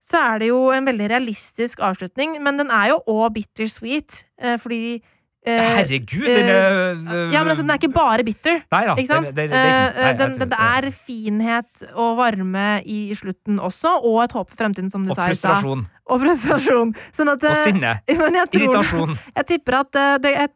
[0.00, 4.56] så er det jo en veldig realistisk avslutning, men den er jo òg bittersweet, eh,
[4.56, 8.62] fordi eh, Herregud, den er Ja, men altså, den er ikke bare bitter.
[8.72, 8.94] Nei da.
[8.96, 9.28] Ikke sant?
[9.28, 14.32] Det, det, det, Eh, den, det er finhet og varme i slutten også, og et
[14.38, 15.60] håp for fremtiden, som du Og sa i stad.
[15.60, 15.84] frustrasjon.
[16.10, 16.94] Og frustrasjon.
[17.16, 17.92] Sånn at, Og eh, sinne.
[18.08, 19.14] Jeg tror, Irritasjon.
[19.36, 20.50] Jeg tipper at eh, det er,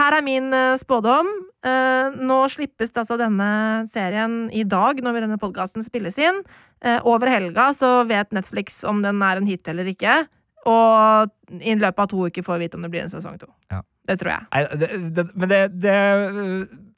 [0.00, 1.32] her er min eh, spådom.
[1.64, 3.46] Nå slippes altså denne
[3.88, 6.42] serien i dag, når denne podkasten spilles inn.
[7.08, 10.18] Over helga så vet Netflix om den er en hit eller ikke.
[10.68, 13.48] Og i løpet av to uker får vi vite om det blir en sesong to.
[13.72, 13.80] Ja.
[14.04, 14.44] Det tror jeg.
[14.52, 15.96] Nei, det, det, men det, det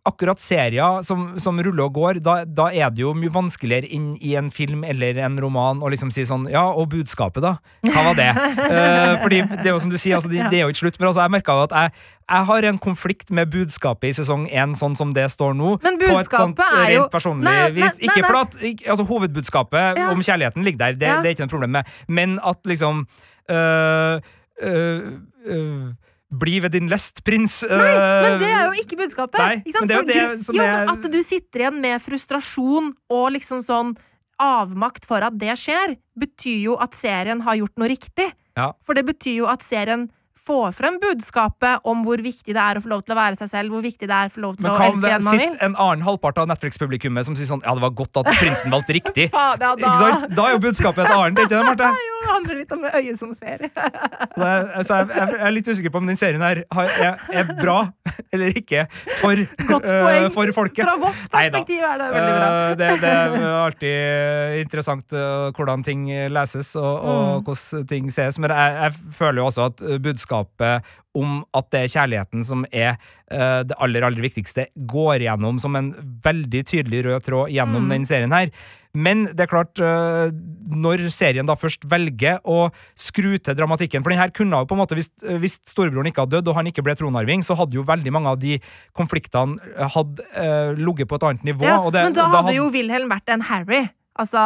[0.06, 4.12] Akkurat serier som, som ruller og går, da, da er det jo mye vanskeligere inn
[4.22, 7.56] i en film eller en roman å liksom si sånn Ja, og budskapet, da?
[7.90, 8.28] Hva var det?
[8.36, 11.00] uh, fordi det er jo som du sier, altså, det, det er jo ikke slutt.
[11.00, 11.92] Men altså, jeg merka at jeg,
[12.30, 15.74] jeg har en konflikt med budskapet i sesong én, sånn som det står nå.
[15.82, 17.98] Men på et sånt budskapet jo- rent personlig nei, vis.
[17.98, 18.30] nei, Ikke nei.
[18.30, 18.56] for at
[18.94, 20.08] altså, Hovedbudskapet Ja.
[20.14, 21.20] om kjærligheten ligger der, det, Ja.
[21.22, 21.94] det er ikke noe problem med.
[22.08, 23.06] Men at liksom
[23.50, 24.20] øh,
[24.62, 25.12] øh,
[25.46, 25.86] øh,
[26.30, 27.62] bli ved din lest, prins.
[27.62, 27.92] Nei,
[28.26, 29.38] men det er jo ikke budskapet.
[29.38, 32.92] Nei, ikke men det er jo det som er- At du sitter igjen med frustrasjon
[33.10, 33.96] og liksom sånn
[34.40, 38.32] avmakt for at det skjer, betyr jo at serien har gjort noe riktig.
[38.56, 38.72] Ja.
[38.82, 40.10] For det betyr jo at serien
[40.46, 43.50] får frem budskapet om hvor viktig det er å få lov til å være seg
[43.50, 45.36] selv, hvor viktig det er å få lov til Men å elske det en man
[45.38, 45.50] vil.
[45.50, 48.70] sitter en annen halvpart av Netflix-publikummet som sier sånn Ja, det var godt at prinsen
[48.74, 49.28] valgte riktig.
[49.34, 50.28] Faen, ja, da, Ikke sant?
[50.36, 51.90] Da er jo budskapet et annet, ikke det, Marte?
[52.16, 53.60] Jo, det handler litt om øyet som ser.
[53.68, 57.50] Så jeg, altså, jeg, jeg er litt usikker på om den serien her er, er
[57.60, 57.76] bra
[58.34, 58.86] eller ikke
[59.20, 60.26] for, Godt poeng.
[60.34, 60.82] for folket.
[60.86, 61.34] Fra vårt Neida.
[61.36, 62.48] perspektiv er det veldig bra.
[62.48, 67.42] Uh, det, det er alltid interessant uh, hvordan ting leses og, og Mm.
[67.46, 69.96] hvordan ting ses, men jeg, jeg føler jo også at eh,
[70.36, 70.84] budskapet
[71.16, 72.96] om at det er kjærligheten som er
[73.32, 75.94] uh, det aller, aller viktigste, går gjennom som en
[76.24, 77.88] veldig tydelig rød tråd gjennom Mm.
[77.90, 78.50] den serien her.
[78.94, 80.30] Men det er klart, uh,
[80.72, 84.72] når serien da først velger å skru til dramatikken For den her kunne jo på
[84.72, 87.76] en måte, hvis, hvis storebroren ikke hadde dødd og han ikke ble tronarving, så hadde
[87.76, 88.58] jo veldig mange av de
[88.96, 91.64] konfliktene eh, hadde uh, ligget på et annet nivå.
[91.64, 93.86] Ja, det, men da og hadde jo Wilhelm vært en Harry.
[94.18, 94.40] Altså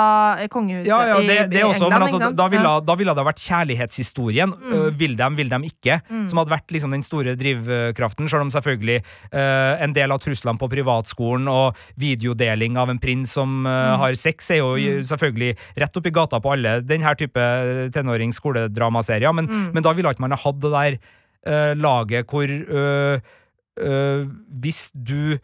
[0.50, 3.14] kongehuset ja, ja, det, i, det i også, England, men altså, da, ville, da ville
[3.14, 4.50] det vært kjærlighetshistorien.
[4.50, 4.72] Mm.
[4.74, 6.00] øh, vil dem, vil dem ikke?
[6.10, 6.24] Mm.
[6.30, 8.26] Som hadde vært liksom den store drivkraften.
[8.28, 8.98] Selv om selvfølgelig
[9.30, 13.98] uh, en del av truslene på privatskolen og videodeling av en prins som uh, Mm.
[14.02, 15.02] har sex, er jo Mm.
[15.06, 17.40] selvfølgelig rett oppi gata på alle denne type
[17.94, 19.32] tenårings-skoledramaserier.
[19.34, 19.70] Men, Mm.
[19.74, 22.46] men da ville ikke man ha hatt det der laget hvor
[24.60, 25.38] Hvis du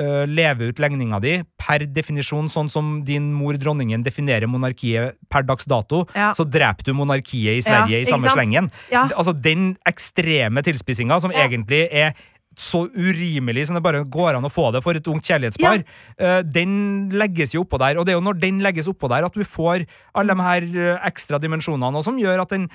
[0.00, 5.42] øh, lever ut legninga di per definisjon, sånn som din mor dronningen definerer monarkiet per
[5.42, 6.32] dags dato, Ja.
[6.32, 8.70] så dreper du monarkiet i Sverige Ja, i samme slengen.
[8.92, 9.08] Ja.
[9.16, 12.14] Altså Den ekstreme tilspissinga som egentlig er
[12.58, 15.82] så urimelig som det bare går an å få det for et ungt kjærlighetspar,
[16.18, 16.40] Ja.
[16.42, 17.98] den legges jo oppå der.
[17.98, 20.62] Og det er jo når den legges oppå der at du får alle de her
[20.62, 22.70] eh, ekstra dimensjonene, og som gjør at den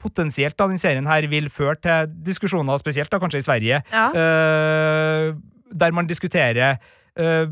[0.00, 4.10] potensielt da, den serien her vil føre til diskusjoner, spesielt da kanskje i Sverige, Ja.
[4.14, 5.32] eh,
[5.80, 6.78] der man diskuterer
[7.16, 7.46] eh,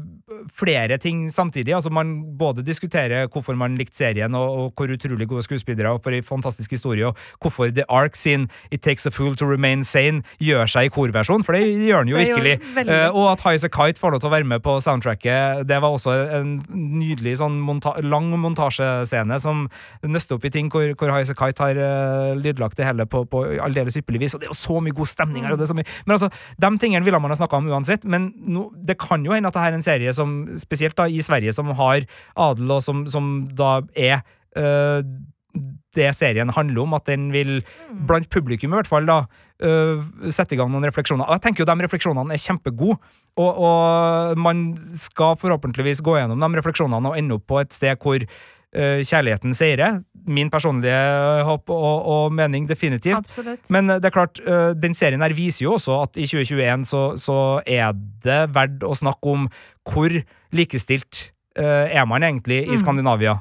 [0.56, 1.74] flere ting samtidig.
[1.74, 6.02] Altså Man både diskuterer hvorfor man likte serien, og, og hvor utrolig gode skuespillere, og
[6.02, 9.84] for en fantastisk historie, og hvorfor The Ark sin It Takes a Fool to Remain
[9.84, 12.58] Sane gjør seg i korversjon, for det gjør den jo virkelig.
[12.76, 13.16] Uh.
[13.16, 15.80] Og at High As A Kite får lov til å være med på soundtracket, det
[15.82, 19.66] var også en nydelig sånn monta lang montasjescene som
[20.06, 23.06] nøster opp i ting hvor, hvor High As A Kite har uh, lydlagt det hele
[23.08, 24.36] på, på aldeles ypperlig vis.
[24.36, 25.54] Og det er jo så mye god stemning her.
[25.54, 26.30] og det er så mye Men altså,
[26.64, 29.56] de tingene ville man ha snakka om uansett, men no, det kan jo hende at
[29.56, 30.21] det her er en serie som,
[30.60, 32.06] spesielt da i Sverige, som har
[32.36, 34.22] adel, og som, som da er
[34.58, 35.00] uh,
[35.96, 37.60] det serien handler om, at den vil,
[38.08, 39.22] blant publikum i hvert fall, da,
[39.64, 41.26] uh, sette i gang noen refleksjoner.
[41.26, 42.98] Og jeg tenker jo de refleksjonene er kjempegode,
[43.40, 47.96] og, og man skal forhåpentligvis gå gjennom de refleksjonene og ende opp på et sted
[48.00, 48.26] hvor
[48.74, 50.00] kjærligheten seirer.
[50.26, 50.94] Min personlige
[51.44, 53.18] håp og, og mening, definitivt.
[53.18, 53.70] Absolutt.
[53.74, 56.86] Men eh, det er klart, eh, den serien her viser jo også at i 2021
[56.88, 57.92] så, så er
[58.24, 59.48] det verdt å snakke om
[59.90, 60.14] hvor
[60.54, 62.80] likestilt eh, er man egentlig i Mm.
[62.84, 63.34] Skandinavia.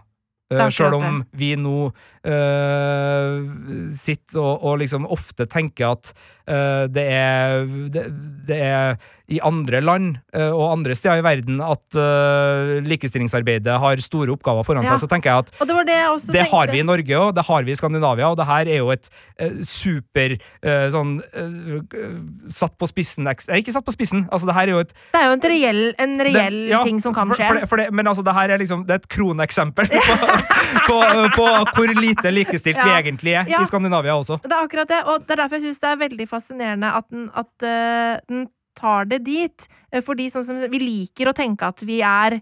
[0.51, 1.91] Uh, Sjøl om vi nå
[2.27, 3.39] uh,
[3.95, 6.11] sitter og, og liksom ofte tenker at
[6.49, 8.05] uh, det er det,
[8.49, 8.95] det er
[9.31, 14.65] i andre land uh, og andre steder i verden at eh, likestillingsarbeidet har store oppgaver
[14.67, 14.95] foran Ja.
[14.95, 15.99] seg, så tenker jeg at det det
[16.35, 18.81] det har vi i Norge òg, det har vi i Skandinavia, og det her er
[18.81, 19.07] jo et
[19.39, 22.09] eh, super eh, sånn eh,
[22.51, 25.21] Satt på spissen Nei, ikke satt på spissen, altså det her er jo et Det
[25.21, 27.47] er jo reell, en reell ja, ting som kan skje.
[27.47, 30.17] For for det, men altså, det her er liksom Det er et kroneksempel på,
[30.89, 30.97] på,
[31.35, 33.61] på hvor lite likestilt vi egentlig er Ja.
[33.61, 34.39] i Skandinavia også.
[34.43, 37.07] Det er akkurat det, og det er derfor jeg syns det er veldig fascinerende at
[37.11, 39.67] den, at, uh, den tar det dit.
[39.91, 42.39] Eh, Fordi sånn som vi liker å tenke at vi er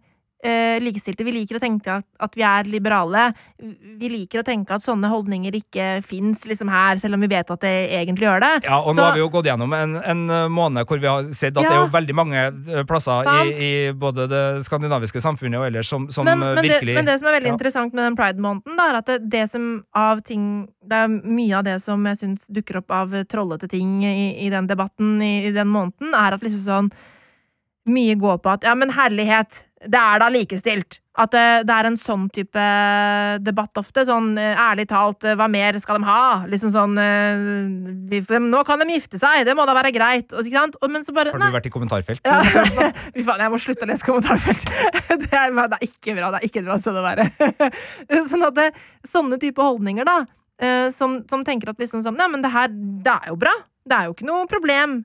[0.80, 1.26] likestilte.
[1.28, 3.26] Vi liker å tenke at, at vi er liberale.
[3.60, 7.52] Vi liker å tenke at sånne holdninger ikke fins liksom her, selv om vi vet
[7.52, 8.52] at det egentlig gjør det.
[8.70, 11.28] Ja, og nå har vi jo gått gjennom en, en uh, måned hvor vi har
[11.36, 15.60] sett at det er jo veldig mange uh, plasser i, i både det skandinaviske samfunnet
[15.60, 17.58] og ellers som, som men, men virkelig det, men det som er veldig ja.
[17.58, 21.68] interessant med den pride-måneden, er at det, det som av ting Det er mye av
[21.68, 25.54] det som jeg syns dukker opp av trollete ting i, i den debatten i, i
[25.56, 26.92] den måneden, er at liksom sånn
[27.90, 31.00] Mye går på at ja, men herlighet, det er da likestilt.
[31.20, 32.66] At det, det er en sånn type
[33.44, 34.06] debatt ofte.
[34.08, 36.46] Sånn eh, ærlig talt, eh, hva mer skal de ha?
[36.48, 37.42] Liksom sånn eh,
[38.12, 40.32] vi, Nå kan de gifte seg, det må da være greit.
[40.32, 40.78] Og, ikke sant?
[40.80, 41.52] Og, men så bare Har nei.
[41.52, 42.24] du vært i kommentarfelt?
[42.24, 42.40] Ja.
[43.16, 44.64] Fy faen, jeg må slutte å lese kommentarfelt.
[45.20, 46.30] Det er, det er ikke bra.
[46.32, 47.26] Det er ikke et bra sted å være.
[48.32, 48.68] Sånn at det,
[49.06, 50.22] sånne type holdninger, da,
[50.64, 53.54] eh, som, som tenker at liksom sånn Nei, men det her, det er jo bra.
[53.84, 55.02] Det er jo ikke noe problem.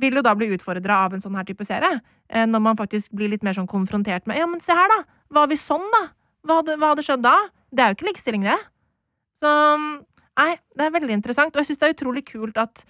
[0.00, 2.00] Vil jo da bli utfordra av en sånn her type serie.
[2.28, 5.04] eh, Når man faktisk blir litt mer sånn konfrontert med Ja, men se her, da.
[5.30, 6.08] Var vi sånn, da?
[6.46, 7.36] Hva hadde, hva hadde skjedd da?
[7.72, 8.58] Det er jo ikke likestilling, det.
[9.34, 9.48] Så
[10.36, 11.54] Nei, det er veldig interessant.
[11.56, 12.84] Og jeg syns det er utrolig kult at,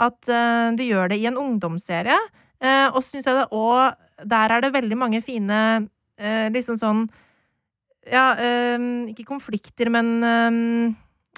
[0.00, 2.16] at uh, de gjør det i en ungdomsserie.
[2.56, 7.02] Uh, og syns jeg det òg Der er det veldig mange fine uh, liksom sånn
[8.08, 8.78] Ja, eh,
[9.10, 10.94] ikke konflikter, men eh,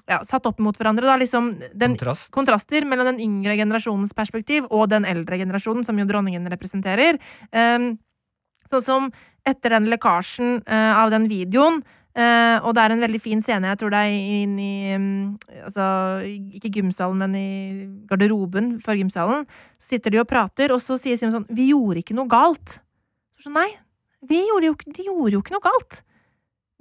[0.08, 1.16] ja, satt opp mot hverandre, da.
[1.20, 2.32] Liksom den Kontrast.
[2.34, 7.20] kontraster mellom den yngre generasjonens perspektiv og den eldre generasjonen, som jo dronningen representerer.
[7.52, 7.94] Um,
[8.68, 9.12] sånn som
[9.48, 11.82] etter den lekkasjen uh, av den videoen,
[12.18, 15.10] Uh, og det er en veldig fin scene, jeg tror det er inn i um,
[15.60, 15.84] Altså,
[16.56, 17.50] ikke gymsalen, men i
[18.10, 19.44] garderoben for gymsalen,
[19.78, 22.80] så sitter de og prater, og så sier Simon sånn Vi gjorde ikke noe galt.
[23.38, 23.68] Så, nei,
[24.26, 26.00] vi gjorde jo, de gjorde jo ikke noe galt.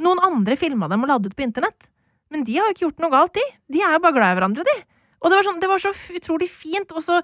[0.01, 1.85] Noen andre filma dem og la det ut på internett.
[2.33, 3.43] Men de har jo ikke gjort noe galt, de.
[3.71, 4.77] De er jo bare glad i hverandre, de.
[5.23, 6.91] Og det var, sånn, det var så utrolig fint.
[6.93, 7.21] Og så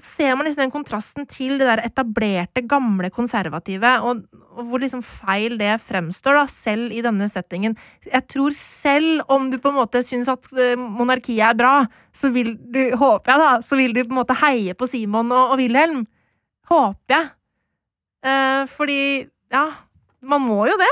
[0.00, 4.22] ser man liksom den kontrasten til det der etablerte, gamle, konservative, og,
[4.56, 7.74] og hvor liksom feil det fremstår, da, selv i denne settingen.
[8.08, 11.74] Jeg tror selv om du på en måte syns at eh, monarkiet er bra,
[12.16, 15.34] så vil du, håper jeg da, så vil du på en måte heie på Simon
[15.36, 16.06] og, og Wilhelm.
[16.72, 17.30] Håper jeg.
[18.24, 19.00] Eh, fordi,
[19.52, 19.66] ja,
[20.32, 20.90] man må jo det.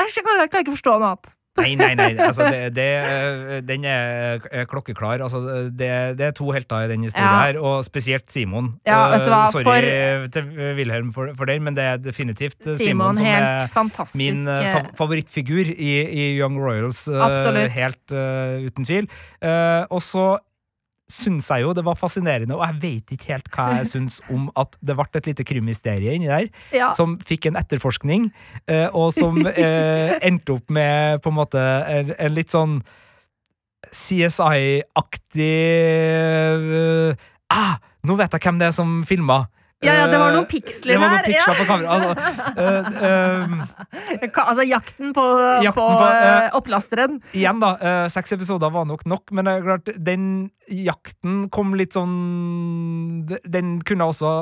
[0.00, 1.35] Jeg, klarer- ikke å forstå noe annet.
[1.56, 2.10] Nei, nei, nei.
[2.20, 5.22] Altså, det, det, øh, den er øh, klokkeklar.
[5.24, 5.40] Altså,
[5.72, 5.88] det,
[6.18, 7.46] det er to helter i den historien Ja.
[7.52, 8.74] her, og spesielt Simon.
[8.86, 10.44] Ja, Øh, Sorry til
[10.76, 14.18] Wilhelm for, for den, men det er definitivt Simon, Simon, som er fantastisk.
[14.22, 17.08] min fa favorittfigur i, i Young Royals.
[17.08, 17.70] Absolutt.
[17.72, 19.08] helt uh, uten tvil.
[19.44, 20.36] Uh, og så
[21.06, 24.48] syns jeg jo det var fascinerende, og jeg vet ikke helt hva jeg syns om
[24.58, 26.90] at det ble et lite krimysterie inni der ja.
[26.98, 28.28] som fikk en etterforskning,
[28.66, 32.80] eh, og som eh, endte opp med på en måte en, en litt sånn
[33.86, 35.52] CSI-aktig
[36.74, 37.76] eh, ah,
[38.06, 39.44] Nå vet jeg hvem det er som filma!
[39.86, 41.88] Ja, ja, det var Eh, noen piksler det var noen her, på kamera.
[41.96, 42.10] Altså,
[42.58, 45.24] eh, eh, Altså jakten på,
[45.64, 47.20] Jakten på, på, eh, eh, opplasteren.
[47.32, 47.74] igjen, da.
[47.80, 50.26] eh, seks episoder var nok nok, men det er klart, den
[50.68, 54.32] jakten kom litt sånn Den kunne også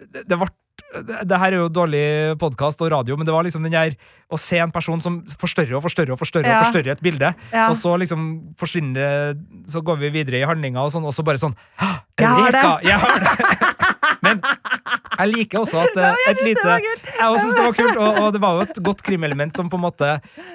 [0.00, 0.48] Det, det ble
[0.90, 2.00] det her er jo dårlig
[2.40, 3.92] podkast og radio, men det var liksom den der
[4.32, 6.56] å se en person som forstørrer og forstørrer og forstørrer, Ja.
[6.58, 7.68] og forstørrer et bilde, Ja.
[7.68, 8.94] og så liksom forsvinner
[9.36, 11.54] det Så går vi videre i handlinga, og sånn, og så bare sånn
[12.18, 12.72] Jeg har det!» Eureka!
[12.82, 13.69] Jeg har det!
[14.30, 14.42] Men
[15.20, 16.76] jeg liker også at eh, et lite.
[16.80, 19.72] Jeg også synes det var kult, og, og det var jo et godt krimelement som
[19.72, 20.12] på en måte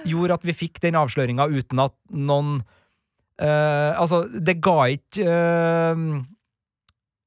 [0.07, 6.23] gjorde at vi fikk den avsløringa uten at noen uh, Altså, det ga ikke uh,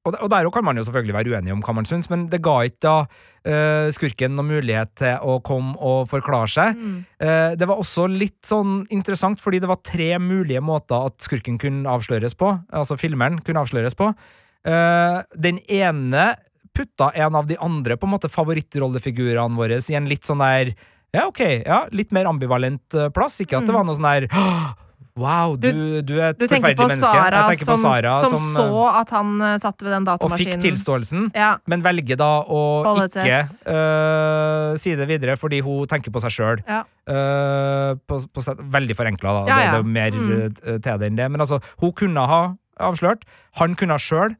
[0.07, 2.41] og, og der kan man jo selvfølgelig være uenig om hva man syns, men det
[2.45, 6.79] ga ikke da uh, skurken noen mulighet til å komme og forklare seg.
[6.79, 6.99] Mm.
[7.21, 11.59] Uh, det var også litt sånn interessant, fordi det var tre mulige måter at skurken
[11.61, 12.53] kunne avsløres på.
[12.71, 14.13] Altså filmeren kunne avsløres på.
[14.67, 16.33] Eh, den ene
[16.75, 20.73] putta en av de andre på en måte favorittrollefigurene våre i en litt sånn der
[21.15, 23.39] Ja, ok, ja, litt mer ambivalent uh, plass.
[23.41, 24.27] Ikke at det var noe sånn der
[25.19, 27.09] Wow, du, du er et Du forferdelig menneske.
[27.09, 30.05] Sara, Jeg tenker på Sara som, som, så eh, at han uh, satt ved den
[30.07, 30.53] datamaskinen.
[30.53, 31.49] og fikk tilståelsen Ja.
[31.67, 32.61] men velger da å
[33.07, 33.39] ikke
[33.73, 36.61] øh, si det videre fordi hun tenker på seg sjøl.
[36.67, 36.83] Ja.
[38.07, 38.21] på
[38.77, 39.43] veldig forenkla, da.
[39.49, 40.53] Ja, Det, det er mer Mm.
[40.83, 41.27] til det enn det.
[41.31, 42.41] Men altså, hun kunne ha
[42.79, 43.25] avslørt.
[43.59, 44.37] Han kunne sjøl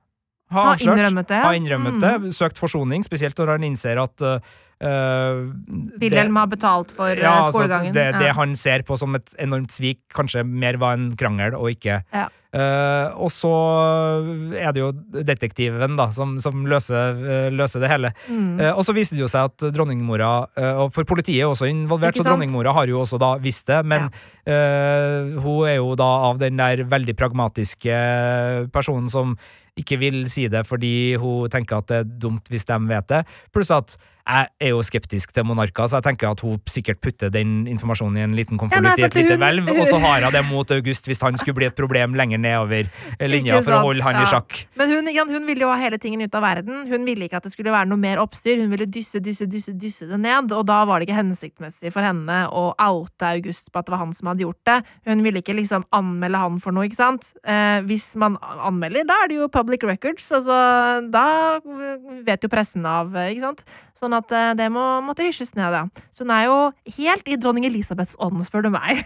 [0.52, 0.98] ha Ha avslørt.
[0.98, 1.42] innrømmet det.
[1.44, 2.02] Ha innrømmet Mm.
[2.02, 2.34] det.
[2.36, 4.42] Søkt forsoning, spesielt når han innser at
[4.82, 5.52] Uh,
[6.00, 7.92] Wilhelm har betalt for eh, ja, altså skolegangen.
[7.92, 8.34] det, det Ja.
[8.38, 12.30] han ser på som et enormt svik, kanskje mer var en krangel og ikke Ja.
[12.56, 13.52] uh, Og så
[14.56, 18.14] er det jo detektiven da som, som løser, uh, løser det hele.
[18.30, 18.62] Mm.
[18.62, 21.68] Eh, og så viser det jo seg at dronningmora eh, Og for politiet er også
[21.68, 23.84] involvert, så dronningmora har jo også da visst det.
[23.86, 24.08] Men
[24.48, 28.00] eh, hun er jo da av den der veldig pragmatiske
[28.72, 29.36] personen som
[29.78, 33.24] ikke vil si det fordi hun tenker at det er dumt hvis de vet det.
[33.54, 33.98] Pluss at
[34.30, 38.18] jeg er jo skeptisk til monarker, så jeg tenker at hun sikkert putter den informasjonen
[38.20, 40.70] i en liten Ja, i et lite hun- hvelv, og så har hun det mot
[40.72, 42.86] August hvis han skulle bli et problem lenger nedover
[43.20, 44.22] linja for å holde han Ja.
[44.22, 44.66] i sjakk.
[44.78, 46.86] Men hun, Jan, hun ville jo ha hele tingen ut av verden.
[46.88, 48.60] Hun ville ikke at det skulle være noe mer oppstyr.
[48.62, 52.02] Hun ville dysse, dysse, dysse, dysse det ned, og da var det ikke hensiktsmessig for
[52.06, 54.84] henne å oute August på at det var han som hadde gjort det.
[55.08, 57.34] Hun ville ikke liksom anmelde han for noe, ikke sant.
[57.44, 61.60] Eh, hvis man anmelder, da er det jo public records, altså da
[62.26, 63.64] vet jo pressen av, ikke sant.
[64.00, 65.86] Sånn at eh, det må, måtte hysjes ned, ja.
[66.12, 66.58] Så hun er jo
[67.00, 69.02] helt i dronning Elisabeths ånd, spør du meg.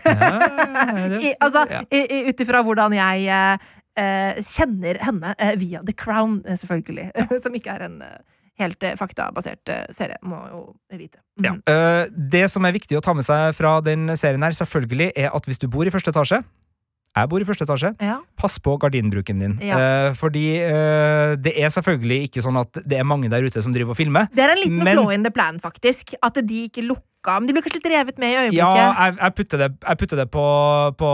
[1.28, 1.82] I, altså, Ja.
[1.86, 3.58] ut ifra hvordan jeg eh,
[4.00, 7.12] eh, kjenner henne eh, via The Crown, selvfølgelig.
[7.16, 7.44] selvfølgelig.
[7.46, 8.18] Som ikke er en eh,
[8.62, 11.22] helt eh, faktabasert eh, serie, må jo vite.
[11.40, 11.46] Mm.
[11.48, 11.54] Ja.
[11.74, 12.04] Eh,
[12.34, 15.50] det som er viktig å ta med seg fra den serien her, selvfølgelig, er at
[15.50, 16.44] hvis du bor i første etasje
[17.14, 17.92] jeg bor i første etasje.
[18.02, 18.18] Ja.
[18.40, 19.56] Pass på gardinbruken din.
[19.62, 19.78] Ja.
[19.78, 23.74] Eh, fordi eh, det er selvfølgelig ikke sånn at det er mange der ute som
[23.76, 24.30] driver og filmer.
[24.34, 26.16] Det er en liten Men- flaw in the plan, faktisk.
[26.26, 26.88] At de ikke
[27.24, 28.78] lukka Men de blir kanskje litt revet med i øyeblikket.
[28.78, 30.46] Ja, jeg, jeg, putter det, jeg putter det på,
[31.00, 31.12] på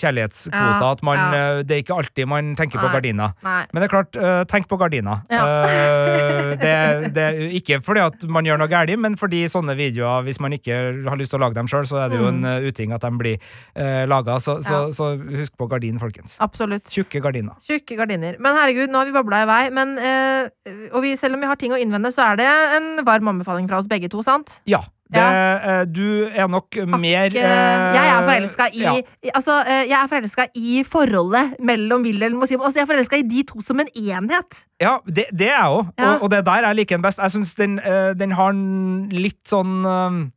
[0.00, 0.84] kjærlighetskvota.
[0.84, 1.40] Ja, At man, ja.
[1.58, 3.32] eh, det er ikke alltid man tenker på gardina.
[3.42, 3.66] Nei.
[3.72, 5.24] Men det er klart, eh, tenk på gardiner.
[5.30, 5.44] Ja.
[5.66, 7.26] Eh, det, det
[7.60, 10.78] ikke fordi at man gjør noe galt, men fordi sånne videoer, hvis man ikke
[11.08, 13.04] har lyst til å lage dem sjøl, så er det jo en eh, uting at
[13.04, 13.38] de blir
[13.78, 14.38] uh, laga.
[14.40, 14.92] Så, så, Mm.
[14.96, 16.36] Så husk på gardin, folkens.
[16.40, 16.88] Absolutt.
[16.90, 17.56] Tjukke gardiner.
[17.62, 18.38] Tjukke gardiner.
[18.40, 19.60] Men herregud, nå har vi babla i vei.
[19.76, 22.48] Men, uh, og vi, selv om vi har ting å innvende, så er det
[22.78, 24.60] en varm anbefaling fra oss begge to, sant?
[24.70, 24.80] Ja.
[25.10, 25.22] Det,
[25.70, 28.92] eh, du er nok mer Ikke- eh, jeg er forelska i, ja.
[29.34, 32.66] Altså, eh, i forholdet mellom Wilhelm og Simon.
[32.66, 34.60] Altså, jeg er forelska i de to som en enhet.
[34.80, 36.12] Ja, det, det er jeg òg, Ja.
[36.14, 37.18] og, og det er der jeg liker den best.
[37.18, 38.52] Jeg syns den, eh, den har
[39.10, 40.30] litt sånn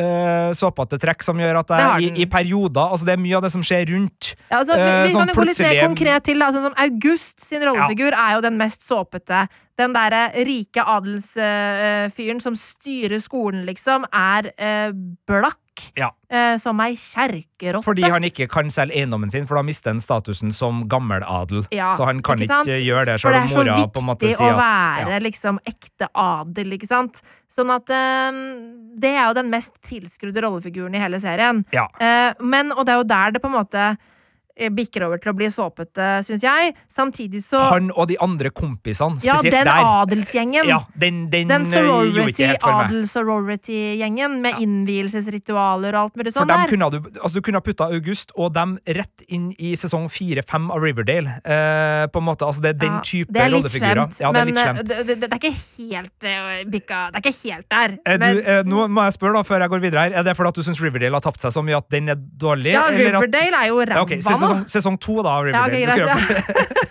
[0.00, 3.44] uh, såpete trekk som gjør at jeg i, i perioder Altså, det er mye av
[3.44, 4.32] det som skjer rundt.
[4.50, 6.42] Ja, altså, vi, Eh, vi sånn kan jo gå litt mer konkret til.
[6.42, 9.44] Da, sånn som August sin rollefigur er jo den mest såpete.
[9.80, 14.90] Den derre rike adelsfyren som styrer skolen, liksom, er eh,
[15.98, 16.10] Ja.
[16.30, 17.84] eh, som ei kjerkerotte.
[17.84, 21.64] Fordi han ikke kan selge eiendommen sin, for da mister han statusen som gammeladel.
[21.74, 24.08] Ja, så han kan ikke ikke, gjøre det, det om er så mora på en
[24.10, 25.24] måte viktig å være ja.
[25.24, 27.22] liksom ekte adel, ikke sant?
[27.50, 28.30] Sånn at eh,
[29.00, 31.64] Det er jo den mest tilskrudde rollefiguren i hele serien.
[31.74, 31.88] Ja.
[31.98, 33.90] Eh, men, og det er jo der det på en måte
[34.70, 36.74] bikker over til å bli såpete, syns jeg.
[36.92, 39.68] Samtidig så Han og de andre kompisene, Ja, den der.
[39.68, 40.66] adelsgjengen.
[40.68, 42.58] Ja, den, den, Den eh, meg.
[42.62, 44.58] adel-sorority-gjengen med Ja.
[44.64, 46.66] innvielsesritualer og alt mulig sånt der.
[46.68, 50.70] kunne du, altså du kunne ha putta August og dem rett inn i sesong fire-fem
[50.70, 51.40] av Riverdale.
[51.44, 54.20] Eh, på en måte, altså Det er den Ja, type er rollefigurer.
[54.20, 54.88] Ja, det er litt eh, slemt.
[54.88, 57.90] det, det, det er ikke helt uh, bikka Det er ikke helt der.
[58.06, 60.22] Eh, men, du, eh, nå må jeg spørre da, før jeg går videre her Er
[60.26, 62.72] det fordi at du syns Riverdale har tapt seg så mye at den er dårlig?
[62.74, 66.00] ja, eller at- Riverdale er jo ræva Ja, se sesong, sesong to da av Riverdale.
[66.00, 66.78] Ja, okay,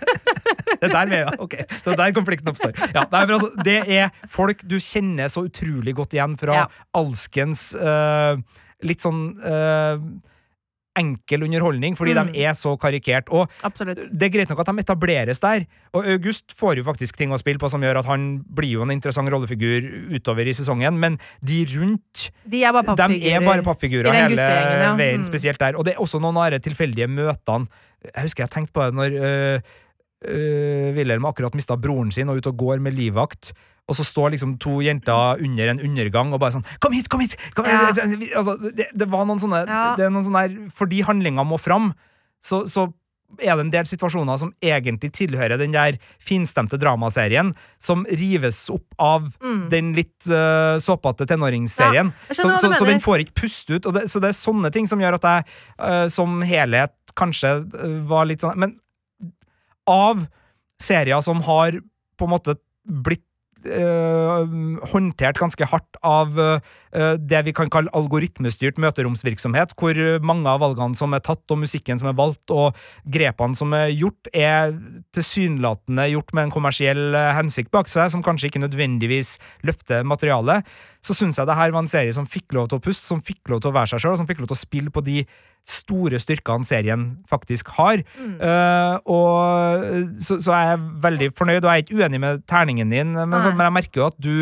[0.80, 1.32] Det er der er, ja.
[1.42, 2.72] Ok, så der konflikten oppstår.
[2.94, 6.62] Ja, altså, det er folk du kjenner så utrolig godt igjen fra
[6.96, 8.40] alskens uh,
[8.86, 10.00] litt sånn eh,
[10.98, 12.32] enkel underholdning, fordi Mm.
[12.32, 13.28] de er så karikert.
[13.30, 14.08] Og Absolutt.
[14.10, 15.64] det er greit nok at de etableres der,
[15.94, 18.82] og August får jo faktisk ting å spille på som gjør at han blir jo
[18.82, 19.86] en interessant rollefigur
[20.16, 23.58] utover i sesongen, men de rundt De er bare de pappfigurer.
[23.58, 24.96] er pappfigurer hele ja.
[24.96, 25.24] veien, Mm.
[25.24, 25.76] spesielt der.
[25.78, 27.68] Og det er også noen av de tilfeldige møtene.
[28.14, 29.60] Jeg husker jeg tenkte på det når øh,
[30.28, 33.52] øh, Wilhelm akkurat mista broren sin og er ute og går med livvakt.
[33.90, 37.20] Og så står liksom to jenter under en undergang og bare sånn 'Kom hit, kom
[37.20, 37.74] hit!' Kom hit.
[37.74, 38.38] Ja.
[38.38, 39.96] Altså, det, det var noen sånne Ja.
[39.98, 41.92] det er noen sånne der, Fordi handlinga må fram,
[42.40, 42.92] så, så
[43.38, 48.86] er det en del situasjoner som egentlig tilhører den der finstemte dramaserien, som rives opp
[48.98, 49.68] av Mm.
[49.70, 52.12] den litt uh, såpete tenåringsserien.
[52.28, 53.86] Ja, så, så, så den får ikke puste ut.
[53.86, 55.44] Og det, så det er sånne ting som gjør at jeg
[55.78, 58.80] uh, som helhet kanskje uh, var litt sånn Men
[59.86, 60.26] av
[60.82, 61.78] serier som har
[62.18, 63.29] på en måte blitt eh,
[63.66, 70.96] håndtert ganske hardt av eh, det vi kan kalle algoritmestyrt møteromsvirksomhet, hvor mange av valgene
[70.98, 74.72] som er tatt, og musikken som er valgt, og grepene som er gjort, er
[75.16, 79.36] tilsynelatende gjort med en kommersiell eh, hensikt bak seg, som kanskje ikke nødvendigvis
[79.66, 80.64] løfter materialet,
[81.02, 83.22] så syns jeg det her var en serie som fikk lov til å puste, som
[83.24, 85.22] fikk lov til å være seg sjøl, som fikk lov til å spille på de
[85.68, 88.02] store styrkene serien faktisk har.
[88.18, 88.34] Mm.
[88.40, 92.92] Uh, og så, så er jeg veldig fornøyd, og jeg er ikke uenig med terningen
[92.92, 94.34] din, men, så, men jeg merker jo at du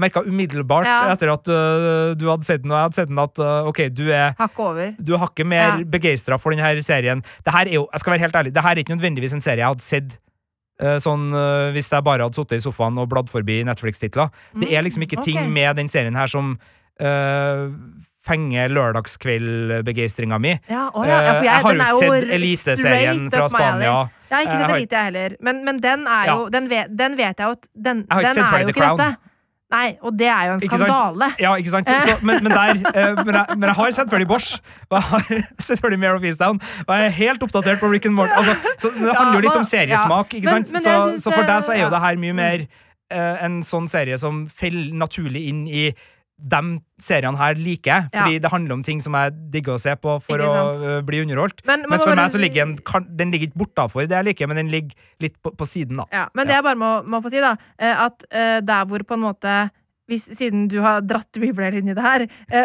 [0.00, 0.98] merka umiddelbart Ja.
[1.12, 3.82] etter at uh, du hadde sett den, og jeg hadde sett den, at uh, ok,
[3.92, 4.92] du er Hakket over.
[4.98, 5.84] du er hakket mer Ja.
[5.84, 7.20] begeistra for denne serien.
[7.44, 9.44] Det her er jo, jeg skal være helt ærlig, det her er ikke nødvendigvis en
[9.44, 10.18] serie jeg hadde sett
[11.02, 14.30] sånn øh, hvis jeg bare hadde sittet i sofaen og bladd forbi Netflix-titler.
[14.60, 16.56] Det er liksom ikke Mm, ting med den serien her som
[17.02, 17.68] uh,
[18.26, 20.52] fenger lørdagskveldbegeistringa mi.
[20.70, 23.48] Ja, oh ja, ja, Eh, jeg, jeg har jo ikke sett Eliteserien straight fra.
[23.48, 23.94] Spania.
[24.30, 25.36] Jeg har ikke sett Elite, jeg heller.
[25.40, 28.34] Men, men den er jo Den vet, den vet jeg jo at Den, har ikke
[28.34, 28.98] den sett ikke Crown.
[28.98, 29.31] dette.
[29.72, 31.28] Nei, og det er jo en Ikke skandale.
[31.40, 31.88] Ja, ikke sant?
[31.88, 34.58] Så, så, men, men, der, eh, men, jeg, men jeg har sett ferdig Bosch,
[34.90, 38.08] og jeg har sett ferdig Mare of Eastdown, og jeg er helt oppdatert på Rick
[38.10, 38.36] and Morty.
[38.36, 40.72] Altså, så det handler jo litt om seriesmak, ikke sant?
[40.76, 44.18] så, så for deg så er jo det her mye mer eh, en sånn serie
[44.20, 45.86] som faller naturlig inn i
[46.42, 46.60] de
[47.02, 50.16] seriene her liker jeg, fordi det handler om ting som jeg digger å se på
[50.22, 51.62] for å eh, bli underholdt.
[51.66, 54.24] Men- men Mens for meg så ligger en, kan, den ligger ikke bortafor det jeg
[54.32, 56.06] liker, men den ligger litt på, på siden, da.
[56.12, 59.04] Ja, men det jeg bare må, må få si, da, eh, at uh, der hvor
[59.06, 59.70] på en måte
[60.10, 62.24] hvis, Siden du har dratt Riverdale inn i det her,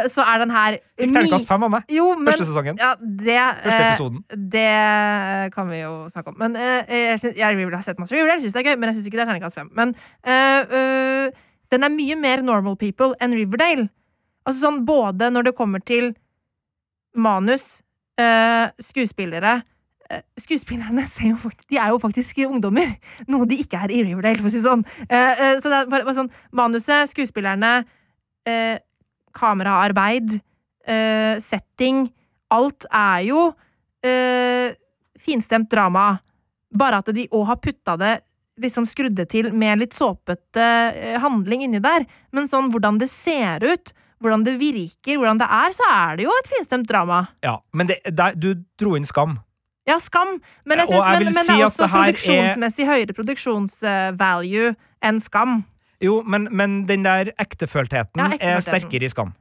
[0.10, 1.84] så er den her Fikk terningkast fem av meg.
[1.94, 2.80] Jo, men Første sesongen.
[2.82, 4.24] Ja, det Første episoden.
[4.52, 6.36] Det kan vi jo snakke om.
[6.42, 8.98] Men uh, jeg, synes, jeg har sett masse Riverdale, syns det er gøy, men jeg
[8.98, 9.70] syns ikke det er terningkast fem.
[9.78, 9.94] Men
[11.74, 13.88] den er mye mer normal people enn Riverdale.
[14.48, 16.14] Altså sånn både når det kommer til
[17.18, 17.82] manus,
[18.22, 19.62] øh, skuespillere
[20.12, 22.96] øh, Skuespillerne jo faktisk, de er jo faktisk ungdommer,
[23.28, 24.86] noe de ikke er i Riverdale, for å si sånn.
[25.10, 27.74] Uh, så det er bare, bare sånn Manuset, skuespillerne,
[28.48, 28.78] eh,
[29.36, 30.40] kameraarbeid,
[30.88, 32.08] eh, setting
[32.48, 33.42] Alt er jo
[35.20, 36.14] finstemt drama,
[36.72, 38.14] bare at de òg har putta det
[38.62, 42.06] liksom skrudde til med litt såpete eh, handling inni der.
[42.36, 43.94] Men sånn hvordan det ser ut,
[44.24, 47.26] hvordan det virker, hvordan det er, så er det jo et finstemt drama.
[47.46, 49.40] Ja, men det, der, du dro inn Skam.
[49.88, 50.34] Ja, skam,
[50.68, 53.14] men, jeg synes, jeg men, si men det er også det her er- produksjonsmessig høyere
[53.16, 54.72] produksjonsvalue
[55.08, 55.62] enn skam.
[56.04, 59.32] Jo, men, men den der ekteføltheten Ja, er sterkere i Skam.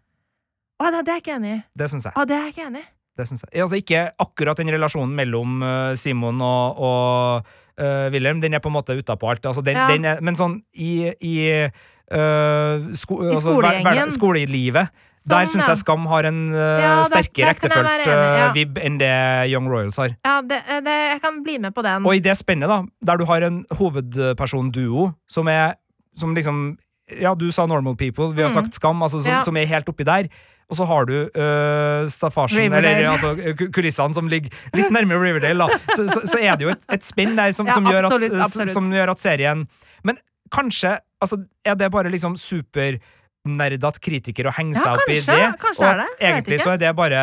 [0.80, 1.58] Å, det, er jeg ikke enig i.
[1.76, 2.14] Det syns jeg.
[2.16, 2.88] Å, det er jeg ikke enig i.
[3.16, 3.52] Det synes jeg.
[3.64, 8.40] Altså Ikke akkurat den relasjonen mellom eh, Simon og, og eh, Wilhelm.
[8.40, 9.44] Den er på en måte utapå alt.
[9.46, 9.86] Altså, den, Ja.
[9.88, 11.68] den er, men sånn i, i,
[12.06, 14.12] Uh, sko, I altså, skolegjengen.
[14.14, 18.18] skolelivet Sånn, der syns jeg Skam har en uh, Ja, sterkere ektefølt ja.
[18.46, 19.10] uh, vib enn det
[19.50, 20.12] Young Royals har.
[20.22, 22.06] Ja, det, det, jeg kan bli med på den.
[22.06, 25.74] Og i det spennet, da, der du har en hovedpersonduo som er
[26.16, 26.78] Som liksom
[27.20, 28.54] Ja, du sa Normal People, vi har Mm.
[28.54, 29.40] sagt Skam, altså som, Ja.
[29.40, 30.28] som er helt oppi der.
[30.66, 33.34] Og så har du øh, staffasjen, eller altså
[33.70, 35.78] kulissene som ligger litt nærmere Riverdale, da.
[35.94, 38.12] Så, så, så er det jo et, et spenn der som, Ja, som, gjør at,
[38.16, 38.72] absolutt, absolutt.
[38.74, 39.62] som gjør at serien
[40.02, 40.18] Men
[40.50, 45.42] kanskje altså, er det bare liksom supernerdete kritikere å henge Ja, seg opp i det?
[45.62, 47.22] kanskje og at det, egentlig så er det bare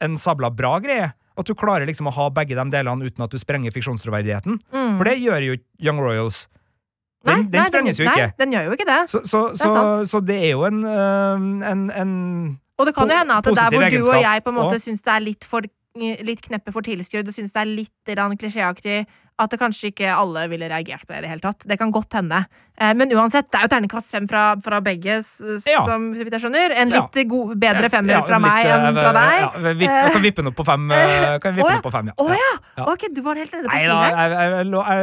[0.00, 1.10] en sabla bra greie?
[1.40, 4.56] At du klarer liksom å ha begge de delene uten at du sprenger fiksjonstroverdigheten?
[4.72, 4.96] Mm.
[4.98, 6.46] For det gjør jo Young Royals.
[7.28, 8.36] Nei, Den, sprenges nei, jo nei, ikke.
[8.40, 8.98] den gjør jo ikke det.
[9.12, 12.12] Så, så, er så, det er jo en, øh, en, en
[12.80, 14.80] Og det kan jo hende at det der hvor du og jeg på en måte
[14.80, 15.68] syns det er litt for
[15.98, 19.00] litt kneppe for tilskudd og syns det er litt klisjéaktig
[19.40, 21.64] at det kanskje ikke alle ville reagert på det i det hele tatt.
[21.66, 22.42] Det kan godt hende.
[22.80, 25.82] Eh, men uansett, det er jo terningkast fem fra, fra begge, Ja.
[25.84, 26.74] som så vidt jeg skjønner.
[26.76, 27.00] En Ja.
[27.08, 29.40] litt god, bedre femmer Ja, fra litt, meg eh, enn fra deg.
[29.40, 30.90] Ja, vi, jeg kan vippe den opp på fem.
[30.90, 31.84] eh, Kan vippe den ja.
[31.88, 32.14] på fem ja.
[32.18, 32.52] Oh, ja!
[32.78, 32.84] Ja.
[32.92, 35.00] Ok, du var helt nede på fire.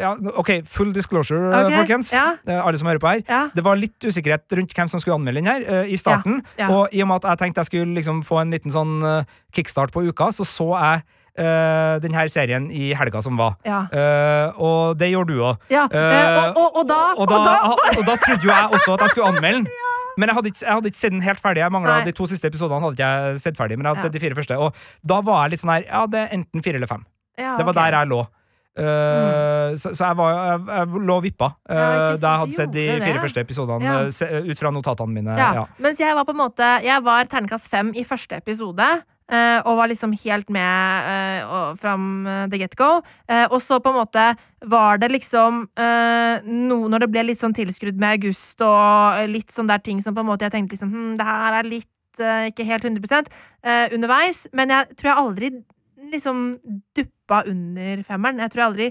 [0.00, 1.76] ja, OK, full disclosure, okay.
[1.78, 2.12] Folkens.
[2.12, 2.36] ja.
[2.46, 3.22] Eh, Alle som hører på her.
[3.28, 3.42] Ja.
[3.54, 6.40] Det var litt usikkerhet rundt hvem som skulle anmelde den her i starten.
[6.58, 6.70] Ja, ja.
[6.74, 8.96] Og i og med at jeg tenkte jeg skulle liksom få en liten sånn
[9.54, 11.02] kickstart på uka, så så jeg
[11.38, 13.56] øh, den her serien i helga som var.
[13.66, 13.80] Ja.
[13.90, 15.56] Uh, og det gjorde du òg.
[15.70, 18.68] Ja, eh, og- og- og da- og, da, og da- og da trodde jo jeg
[18.72, 19.68] også at jeg skulle anmelde den.
[20.18, 21.58] Men jeg hadde, ikke, jeg hadde ikke sett den helt ferdig.
[21.58, 24.06] Jeg manglet De to siste episodene hadde ikke jeg sett ferdig, men jeg hadde Ja.
[24.06, 24.58] sett de fire første.
[24.62, 24.74] Og
[25.04, 27.02] da var jeg litt sånn her Ja, det er enten fire eller fem.
[27.36, 27.90] Ja, Det var okay.
[27.90, 28.20] der jeg lå.
[28.78, 32.72] Eh, så, så jeg, var, jeg, jeg lå vippa uh, Ja, da jeg hadde sett
[32.74, 33.22] de fire det.
[33.22, 35.36] første episodene eh, ut fra notatene mine.
[35.82, 38.88] Mens jeg var på en måte Jeg var terningkast fem i første episode.
[39.32, 41.08] Eh, og var liksom helt med
[41.44, 43.00] uh, fram eh, the get-go.
[43.28, 44.26] Eh, og så på en måte
[44.64, 49.68] var det liksom noe Når det ble litt sånn tilskrudd med august og litt sånn
[49.68, 51.90] der ting som på en måte jeg tenkte liksom hm, det her er litt
[52.48, 53.24] ikke helt 100
[53.64, 54.46] eh, underveis.
[54.52, 55.50] Men jeg tror jeg aldri
[56.12, 56.44] liksom
[56.96, 58.40] duppa under femmeren.
[58.44, 58.88] Jeg tror jeg aldri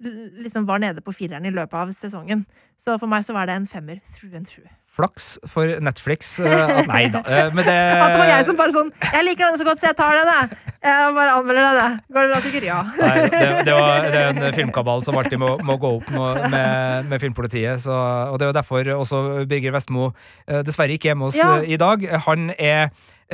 [0.00, 2.44] liksom var nede på fireren i løpet av sesongen.
[2.78, 4.68] Så for meg så var det en femmer through and through.
[4.96, 6.38] Flaks for Netflix.
[6.40, 7.20] eh, at- nei da.
[7.20, 9.80] uh, men det At det var jeg som bare sånn Jeg liker denne så godt,
[9.82, 10.36] så jeg tar denne.
[10.84, 11.88] Jeg bare anmelder denne.
[12.12, 12.64] Går det bra, sikkert?
[12.68, 12.78] Ja.
[13.00, 17.10] Nei, det, det, var, det er en filmkabal som alltid må, må gå opp med,
[17.12, 17.80] med Filmpolitiet.
[17.84, 20.10] Så, og det er jo derfor også Birger Vestmo
[20.48, 21.58] eh, dessverre ikke er med oss Ja.
[21.60, 22.08] i dag.
[22.28, 22.88] Han er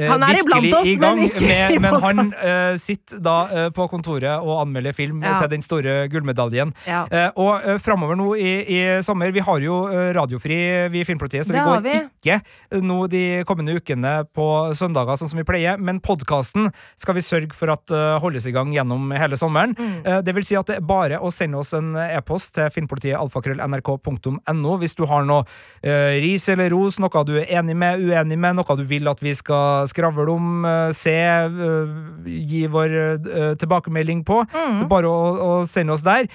[0.09, 3.85] Han er virkelig oss, i gang, men med, men han eh, sitter da uh, på
[3.93, 5.35] kontoret og anmelder film Ja.
[5.43, 6.73] til den store gullmedaljen.
[6.89, 7.03] Ja.
[7.13, 11.05] Uh, og uh, framover nå i, i sommer Vi har jo eh, radiofri, vi i
[11.05, 11.93] Filmpolitiet, så vi går vi.
[12.23, 14.47] ikke eh, nå de kommende ukene på
[14.79, 15.77] søndager, sånn som vi pleier.
[15.77, 16.71] Men podkasten
[17.01, 19.77] skal vi sørge for at eh, holdes i gang gjennom hele sommeren.
[19.79, 19.95] Mm.
[20.09, 23.19] Eh, det vil si at det er bare å sende oss en e-post til filmpolitiet
[23.21, 25.45] alfakrøll.nrk.no hvis du har noe
[25.83, 29.23] eh, ris eller ros, noe du er enig med, uenig med, noe du vil at
[29.23, 31.93] vi skal skravle om, eh, se, eh,
[32.27, 34.43] gi vår eh, tilbakemelding på.
[34.53, 34.81] Mm.
[34.83, 36.29] Så bare å, å sende oss der.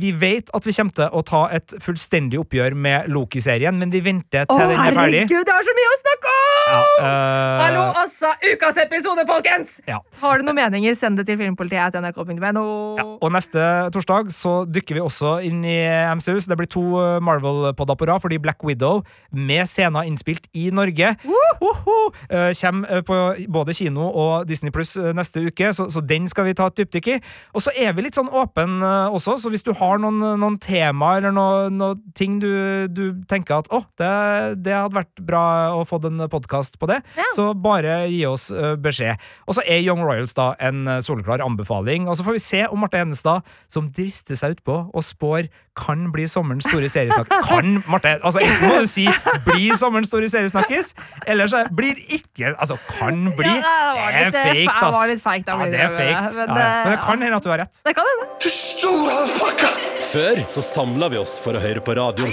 [0.00, 4.02] Vi vet at vi kommer til å ta et fullstendig oppgjør med Loki-serien, men vi
[4.04, 5.24] venter Å, til den er ferdig.
[5.24, 6.39] herregud, det er så mye å snakke om!
[6.70, 8.30] Eh, Hallo, altså!
[8.52, 9.78] Ukas episode, folkens!
[9.88, 9.98] Ja.
[10.20, 12.64] Har du noen meninger, send det til filmpolitiet.nrk.no.
[13.00, 13.64] Ja, og neste
[13.94, 15.78] torsdag så dykker vi også inn i
[16.14, 16.36] MCU.
[16.38, 19.02] Så det blir to eh, Marvel-podder på rad, fordi Black Widow,
[19.32, 24.96] med scener innspilt i Norge, uh -huh, kommer eh, på både kino og Disney Pluss
[24.96, 27.20] neste uke, så, så den skal vi ta et dypdykk i.
[27.54, 30.58] Og så er vi litt sånn åpen eh, også, så hvis du har noen, noen
[30.58, 35.74] tema eller noen noe ting du, du tenker at å, det, det hadde vært bra
[35.74, 37.24] å få en podkast på det, Ja.
[37.34, 39.16] så bare gi oss beskjed.
[39.48, 42.08] Og så er Young Royals da en soleklar anbefaling.
[42.08, 45.48] Og så får vi se om Marte Hennestad, som drister seg utpå og spår
[45.80, 47.46] kan bli sommerens store seriesnakkis.
[47.48, 48.12] Kan, Marte!
[48.22, 49.06] Altså, enten må du si
[49.46, 50.92] 'bli sommerens store seriesnakkis',
[51.26, 53.48] eller så blir ikke Altså, kan bli.
[53.48, 54.94] Ja, det var litt, det er eh, fake, fa- ass.
[54.96, 56.22] var litt fake, da, ja, det er fake.
[56.36, 57.82] men ja, det- ja, men det kan hende at du har rett.
[57.84, 58.26] Det kan hende.
[58.44, 59.70] Du stor alpakka!
[60.10, 62.32] Før så samla vi oss for å høre på radioen.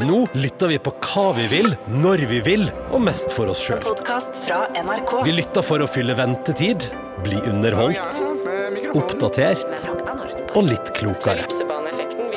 [0.00, 3.80] Nå lytter vi på hva vi vil, når vi vil, og mest for oss sjøl.
[3.84, 5.22] Podkast fra NRK.
[5.24, 6.88] Vi lytter for å fylle ventetid,
[7.22, 8.22] bli underholdt,
[8.94, 9.86] oppdatert
[10.56, 11.44] og litt klokere.